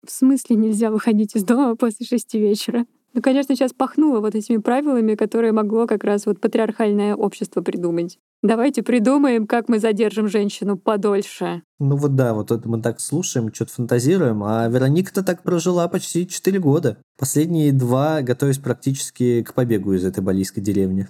[0.05, 2.85] В смысле нельзя выходить из дома после шести вечера?
[3.13, 8.17] Ну, конечно, сейчас пахнуло вот этими правилами, которые могло как раз вот патриархальное общество придумать.
[8.41, 11.61] Давайте придумаем, как мы задержим женщину подольше.
[11.79, 16.27] Ну вот да, вот это мы так слушаем, что-то фантазируем, а Вероника-то так прожила почти
[16.27, 16.97] 4 года.
[17.19, 21.07] Последние два готовясь практически к побегу из этой балийской деревни.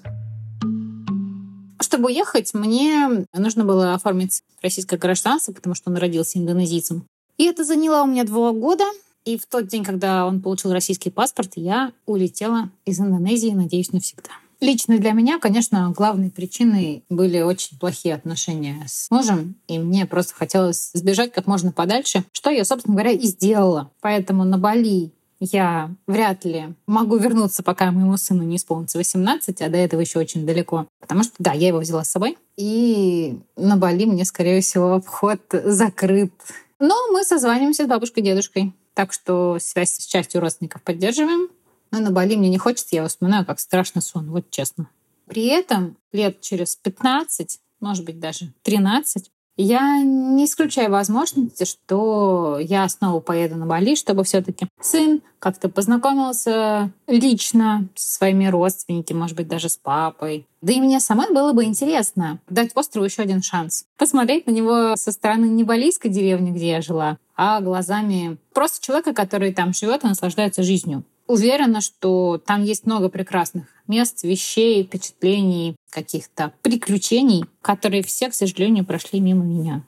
[1.79, 7.05] Чтобы уехать, мне нужно было оформить российское гражданство, потому что он родился индонезийцем.
[7.37, 8.83] И это заняло у меня два года.
[9.25, 14.31] И в тот день, когда он получил российский паспорт, я улетела из Индонезии, надеюсь, навсегда.
[14.59, 20.35] Лично для меня, конечно, главной причиной были очень плохие отношения с мужем, и мне просто
[20.35, 23.91] хотелось сбежать как можно подальше, что я, собственно говоря, и сделала.
[23.99, 29.69] Поэтому на Бали я вряд ли могу вернуться, пока моему сыну не исполнится 18, а
[29.69, 30.87] до этого еще очень далеко.
[31.01, 32.37] Потому что, да, я его взяла с собой.
[32.55, 36.31] И на Бали мне, скорее всего, вход закрыт.
[36.79, 38.73] Но мы созваниваемся с бабушкой и дедушкой.
[38.93, 41.49] Так что связь с частью родственников поддерживаем.
[41.91, 44.89] Но на Бали мне не хочется, я вспоминаю, как страшно сон, вот честно.
[45.27, 52.89] При этом лет через 15, может быть, даже 13, я не исключаю возможности, что я
[52.89, 59.47] снова поеду на Бали, чтобы все-таки сын как-то познакомился лично со своими родственниками, может быть,
[59.47, 60.47] даже с папой.
[60.61, 63.85] Да и мне самой было бы интересно дать острову еще один шанс.
[63.97, 69.13] Посмотреть на него со стороны не балийской деревни, где я жила, а глазами просто человека,
[69.13, 71.03] который там живет и наслаждается жизнью.
[71.27, 78.85] Уверена, что там есть много прекрасных мест, вещей, впечатлений, каких-то приключений, которые все, к сожалению,
[78.85, 79.83] прошли мимо меня.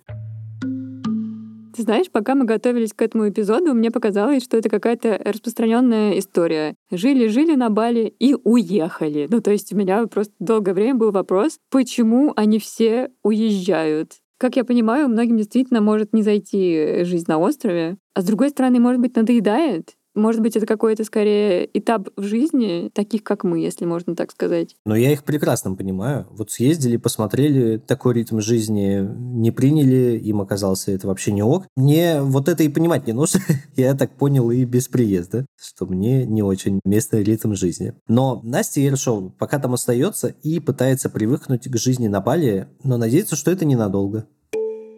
[1.75, 6.75] Ты знаешь, пока мы готовились к этому эпизоду, мне показалось, что это какая-то распространенная история.
[6.89, 9.27] Жили-жили на Бали и уехали.
[9.29, 14.13] Ну, то есть у меня просто долгое время был вопрос, почему они все уезжают?
[14.37, 18.79] Как я понимаю, многим действительно может не зайти жизнь на острове, а с другой стороны,
[18.79, 19.94] может быть, надоедает.
[20.15, 24.75] Может быть, это какой-то скорее этап в жизни, таких как мы, если можно так сказать.
[24.85, 26.25] Но я их прекрасно понимаю.
[26.31, 31.67] Вот съездили, посмотрели, такой ритм жизни не приняли, им оказался это вообще не ок.
[31.75, 33.41] Мне вот это и понимать не нужно.
[33.75, 37.93] я так понял и без приезда, что мне не очень местный ритм жизни.
[38.07, 43.35] Но Настя Ершова пока там остается и пытается привыкнуть к жизни на Бали, но надеется,
[43.35, 44.27] что это ненадолго.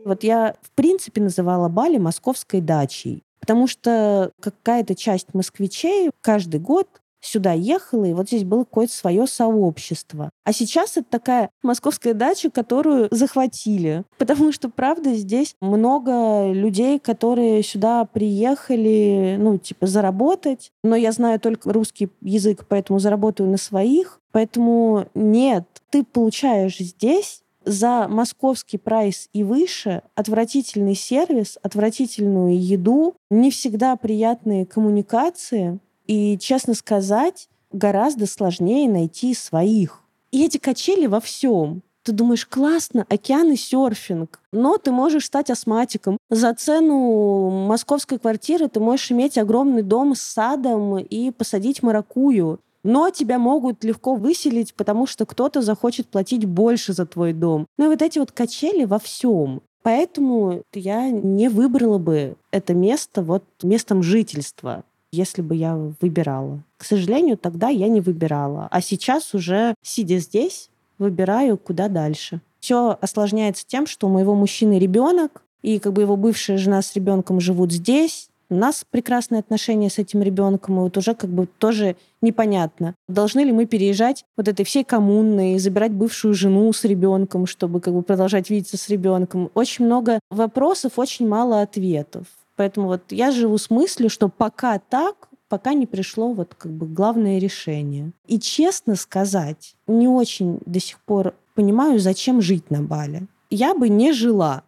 [0.06, 3.24] Вот я, в принципе, называла Бали московской дачей.
[3.40, 6.88] Потому что какая-то часть москвичей каждый год
[7.20, 10.30] сюда ехала, и вот здесь было какое-то свое сообщество.
[10.44, 14.04] А сейчас это такая московская дача, которую захватили.
[14.18, 20.72] Потому что, правда, здесь много людей, которые сюда приехали, ну, типа, заработать.
[20.84, 24.20] Но я знаю только русский язык, поэтому заработаю на своих.
[24.32, 33.52] Поэтому нет, ты получаешь здесь за московский прайс и выше отвратительный сервис, отвратительную еду, не
[33.52, 35.80] всегда приятные коммуникации.
[36.08, 40.04] И, честно сказать, гораздо сложнее найти своих.
[40.32, 41.84] И эти качели во всем.
[42.04, 46.18] Ты думаешь, классно, океан и серфинг, но ты можешь стать астматиком.
[46.30, 52.62] За цену московской квартиры ты можешь иметь огромный дом с садом и посадить маракую.
[52.84, 57.66] Но тебя могут легко выселить, потому что кто-то захочет платить больше за твой дом.
[57.78, 59.62] Ну и вот эти вот качели во всем.
[59.84, 66.64] Поэтому я не выбрала бы это место вот местом жительства если бы я выбирала.
[66.78, 68.68] К сожалению, тогда я не выбирала.
[68.72, 72.42] А сейчас уже, сидя здесь, выбираю, куда дальше.
[72.60, 76.96] Все осложняется тем, что у моего мужчины ребенок, и как бы его бывшая жена с
[76.96, 78.27] ребенком живут здесь.
[78.50, 83.42] У нас прекрасные отношения с этим ребенком, и вот уже как бы тоже непонятно, должны
[83.42, 87.94] ли мы переезжать вот этой всей коммуной и забирать бывшую жену с ребенком, чтобы как
[87.94, 89.52] бы продолжать видеться с ребенком.
[89.54, 92.26] Очень много вопросов, очень мало ответов.
[92.56, 96.88] Поэтому вот я живу с мыслью, что пока так, пока не пришло вот как бы
[96.88, 98.12] главное решение.
[98.28, 103.28] И честно сказать, не очень до сих пор понимаю, зачем жить на Бали.
[103.50, 104.64] Я бы не жила.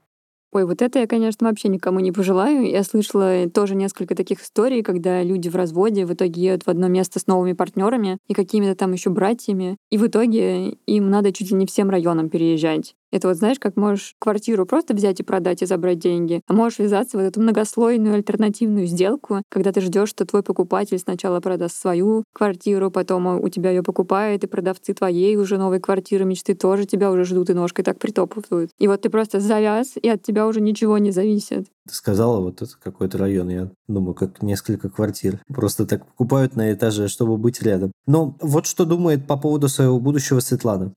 [0.51, 2.67] Ой, вот это я, конечно, вообще никому не пожелаю.
[2.67, 6.87] Я слышала тоже несколько таких историй, когда люди в разводе в итоге едут в одно
[6.87, 11.51] место с новыми партнерами и какими-то там еще братьями, и в итоге им надо чуть
[11.51, 12.95] ли не всем районам переезжать.
[13.11, 16.79] Это вот знаешь, как можешь квартиру просто взять и продать и забрать деньги, а можешь
[16.79, 22.23] ввязаться в эту многослойную альтернативную сделку, когда ты ждешь, что твой покупатель сначала продаст свою
[22.33, 27.11] квартиру, потом у тебя ее покупает, и продавцы твоей уже новой квартиры мечты тоже тебя
[27.11, 28.71] уже ждут и ножкой так притопывают.
[28.77, 31.67] И вот ты просто завяз, и от тебя уже ничего не зависит.
[31.87, 35.41] Ты сказала, вот это какой-то район, я думаю, как несколько квартир.
[35.47, 37.91] Просто так покупают на этаже, чтобы быть рядом.
[38.05, 40.93] Но вот что думает по поводу своего будущего Светлана.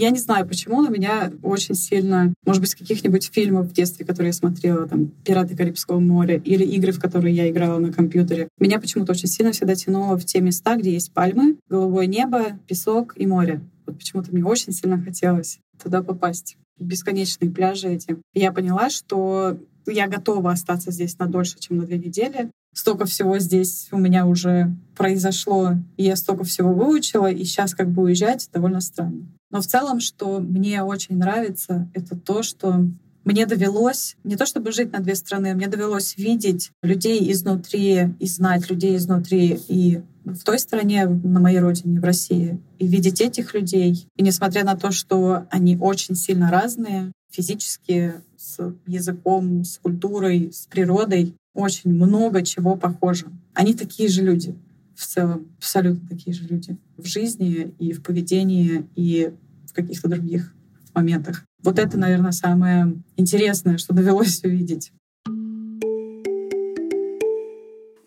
[0.00, 4.06] Я не знаю, почему, но меня очень сильно, может быть, с каких-нибудь фильмов в детстве,
[4.06, 8.48] которые я смотрела, там, «Пираты Карибского моря» или игры, в которые я играла на компьютере,
[8.58, 13.12] меня почему-то очень сильно всегда тянуло в те места, где есть пальмы, голубое небо, песок
[13.16, 13.60] и море.
[13.84, 16.56] Вот почему-то мне очень сильно хотелось туда попасть.
[16.78, 18.16] Бесконечные пляжи эти.
[18.32, 22.50] Я поняла, что я готова остаться здесь на дольше, чем на две недели.
[22.72, 27.90] Столько всего здесь у меня уже произошло, и я столько всего выучила, и сейчас как
[27.90, 29.26] бы уезжать довольно странно.
[29.50, 32.86] Но в целом, что мне очень нравится, это то, что
[33.24, 38.26] мне довелось не то чтобы жить на две страны, мне довелось видеть людей изнутри и
[38.26, 43.54] знать людей изнутри и в той стране, на моей родине, в России, и видеть этих
[43.54, 44.06] людей.
[44.16, 50.66] И несмотря на то, что они очень сильно разные, физически, с языком, с культурой, с
[50.66, 53.26] природой, очень много чего похоже.
[53.54, 54.54] Они такие же люди
[55.00, 59.32] в целом абсолютно такие же люди в жизни и в поведении и
[59.66, 60.54] в каких-то других
[60.94, 61.44] моментах.
[61.62, 64.92] Вот это, наверное, самое интересное, что довелось увидеть.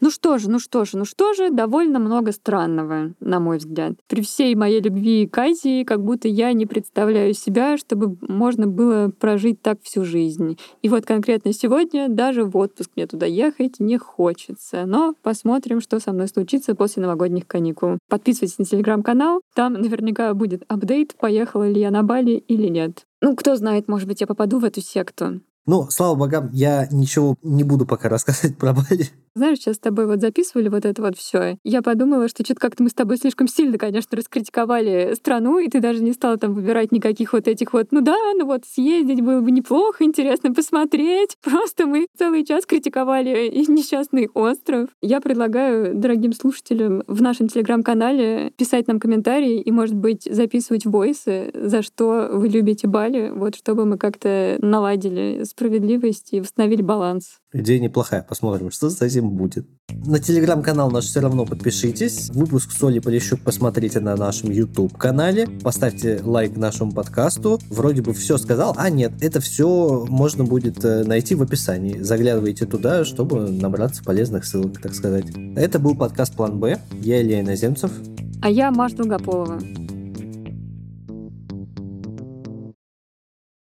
[0.04, 3.94] Ну что же, ну что же, ну что же, довольно много странного, на мой взгляд.
[4.10, 9.08] При всей моей любви к Азии, как будто я не представляю себя, чтобы можно было
[9.18, 10.58] прожить так всю жизнь.
[10.82, 14.84] И вот конкретно сегодня даже в отпуск мне туда ехать не хочется.
[14.86, 17.98] Но посмотрим, что со мной случится после новогодних каникул.
[18.10, 23.06] Подписывайтесь на телеграм-канал, там наверняка будет апдейт, поехала ли я на Бали или нет.
[23.22, 25.40] Ну, кто знает, может быть, я попаду в эту секту.
[25.66, 29.08] Ну, слава богам, я ничего не буду пока рассказывать про Бали.
[29.36, 31.58] Знаешь, сейчас с тобой вот записывали вот это вот все.
[31.64, 35.80] Я подумала, что что-то как-то мы с тобой слишком сильно, конечно, раскритиковали страну, и ты
[35.80, 39.42] даже не стала там выбирать никаких вот этих вот, ну да, ну вот съездить было
[39.42, 41.38] бы неплохо, интересно посмотреть.
[41.44, 44.90] Просто мы целый час критиковали несчастный остров.
[45.02, 51.50] Я предлагаю дорогим слушателям в нашем телеграм-канале писать нам комментарии и, может быть, записывать войсы,
[51.56, 57.40] за что вы любите Бали, вот чтобы мы как-то наладили справедливость и восстановили баланс.
[57.56, 59.68] Идея неплохая, посмотрим, что с этим будет.
[59.90, 62.32] На телеграм-канал наш все равно подпишитесь.
[62.32, 65.48] Выпуск Соли Полищук посмотрите на нашем YouTube-канале.
[65.62, 67.60] Поставьте лайк нашему подкасту.
[67.70, 68.74] Вроде бы все сказал.
[68.76, 72.02] А нет, это все можно будет э, найти в описании.
[72.02, 75.26] Заглядывайте туда, чтобы набраться полезных ссылок, так сказать.
[75.56, 76.80] Это был подкаст «План Б».
[77.02, 77.92] Я Илья Иноземцев.
[78.42, 79.60] А я Маша Долгополова.